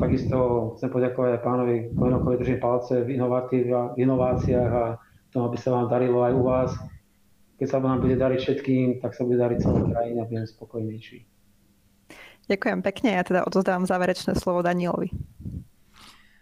Takisto 0.00 0.72
chcem 0.80 0.88
poďakovať 0.88 1.30
aj 1.36 1.44
pánovi 1.44 1.76
Kojnokovi, 1.92 2.40
držím 2.40 2.60
palce 2.64 3.04
v, 3.04 3.12
v 3.12 3.98
inováciách 4.00 4.72
a 4.72 4.84
tom, 5.30 5.46
aby 5.46 5.56
sa 5.60 5.70
vám 5.70 5.86
darilo 5.92 6.24
aj 6.26 6.32
u 6.34 6.42
vás. 6.42 6.70
Keď 7.60 7.66
sa 7.68 7.78
vám 7.78 8.00
bude 8.00 8.16
dariť 8.16 8.40
všetkým, 8.40 8.86
tak 9.04 9.12
sa 9.12 9.22
bude 9.28 9.36
dariť 9.36 9.58
celé 9.60 9.80
krajine 9.84 10.18
a 10.24 10.26
budeme 10.26 10.48
spokojnejší. 10.48 11.18
Ďakujem 12.48 12.80
pekne. 12.82 13.08
Ja 13.14 13.22
teda 13.22 13.44
odozdávam 13.46 13.84
záverečné 13.86 14.34
slovo 14.34 14.64
Danielovi. 14.64 15.12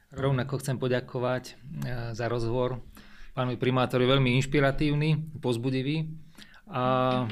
Rovnako 0.08 0.62
chcem 0.62 0.80
poďakovať 0.80 1.52
e, 1.52 1.54
za 2.16 2.26
rozhovor 2.32 2.80
pánovi 3.38 3.54
primátor 3.54 4.02
je 4.02 4.10
veľmi 4.10 4.34
inšpiratívny, 4.42 5.38
pozbudivý 5.38 6.10
a 6.66 7.22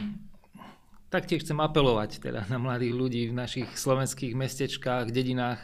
taktiež 1.10 1.42
chcem 1.42 1.58
apelovať 1.58 2.22
teda 2.22 2.46
na 2.46 2.62
mladých 2.62 2.94
ľudí 2.94 3.22
v 3.26 3.34
našich 3.34 3.66
slovenských 3.74 4.38
mestečkách, 4.38 5.10
dedinách, 5.10 5.58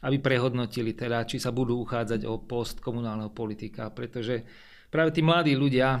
aby 0.00 0.16
prehodnotili 0.16 0.96
teda, 0.96 1.28
či 1.28 1.36
sa 1.36 1.52
budú 1.52 1.76
uchádzať 1.84 2.24
o 2.24 2.40
post 2.40 2.80
komunálneho 2.80 3.28
politika, 3.36 3.92
pretože 3.92 4.48
práve 4.88 5.12
tí 5.12 5.20
mladí 5.20 5.52
ľudia, 5.52 6.00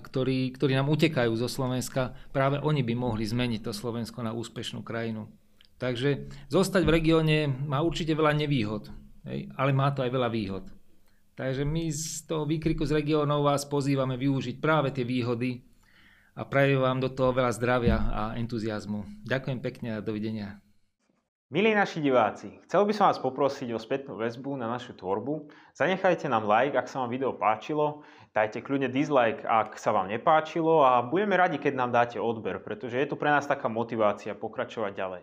ktorí, 0.00 0.56
ktorí 0.56 0.72
nám 0.80 0.88
utekajú 0.88 1.36
zo 1.36 1.48
Slovenska, 1.48 2.16
práve 2.32 2.56
oni 2.56 2.80
by 2.80 2.94
mohli 2.96 3.28
zmeniť 3.28 3.68
to 3.68 3.76
Slovensko 3.76 4.24
na 4.24 4.32
úspešnú 4.32 4.80
krajinu. 4.80 5.28
Takže 5.76 6.24
zostať 6.48 6.88
v 6.88 6.94
regióne 6.96 7.36
má 7.68 7.84
určite 7.84 8.16
veľa 8.16 8.32
nevýhod, 8.32 8.88
ale 9.60 9.76
má 9.76 9.92
to 9.92 10.00
aj 10.04 10.08
veľa 10.08 10.28
výhod. 10.32 10.64
Takže 11.40 11.64
my 11.64 11.88
z 11.88 12.28
toho 12.28 12.44
výkriku 12.44 12.84
z 12.84 13.00
regiónov 13.00 13.48
vás 13.48 13.64
pozývame 13.64 14.20
využiť 14.20 14.60
práve 14.60 14.92
tie 14.92 15.08
výhody 15.08 15.64
a 16.36 16.44
prajem 16.44 16.84
vám 16.84 17.00
do 17.00 17.08
toho 17.08 17.32
veľa 17.32 17.56
zdravia 17.56 17.96
a 17.96 18.22
entuziasmu. 18.36 19.24
Ďakujem 19.24 19.58
pekne 19.64 19.88
a 19.96 20.04
dovidenia. 20.04 20.60
Milí 21.48 21.72
naši 21.72 22.04
diváci, 22.04 22.60
chcel 22.68 22.84
by 22.84 22.92
som 22.92 23.08
vás 23.08 23.16
poprosiť 23.24 23.72
o 23.72 23.80
spätnú 23.80 24.20
väzbu 24.20 24.52
na 24.60 24.68
našu 24.68 24.92
tvorbu. 24.92 25.48
Zanechajte 25.72 26.28
nám 26.28 26.44
like, 26.44 26.76
ak 26.76 26.92
sa 26.92 27.08
vám 27.08 27.08
video 27.08 27.32
páčilo, 27.32 28.04
dajte 28.36 28.60
kľudne 28.60 28.92
dislike, 28.92 29.40
ak 29.40 29.80
sa 29.80 29.96
vám 29.96 30.12
nepáčilo 30.12 30.84
a 30.84 31.00
budeme 31.00 31.40
radi, 31.40 31.56
keď 31.56 31.72
nám 31.72 31.90
dáte 31.96 32.20
odber, 32.20 32.60
pretože 32.60 33.00
je 33.00 33.08
to 33.08 33.16
pre 33.16 33.32
nás 33.32 33.48
taká 33.48 33.72
motivácia 33.72 34.36
pokračovať 34.36 34.92
ďalej. 34.92 35.22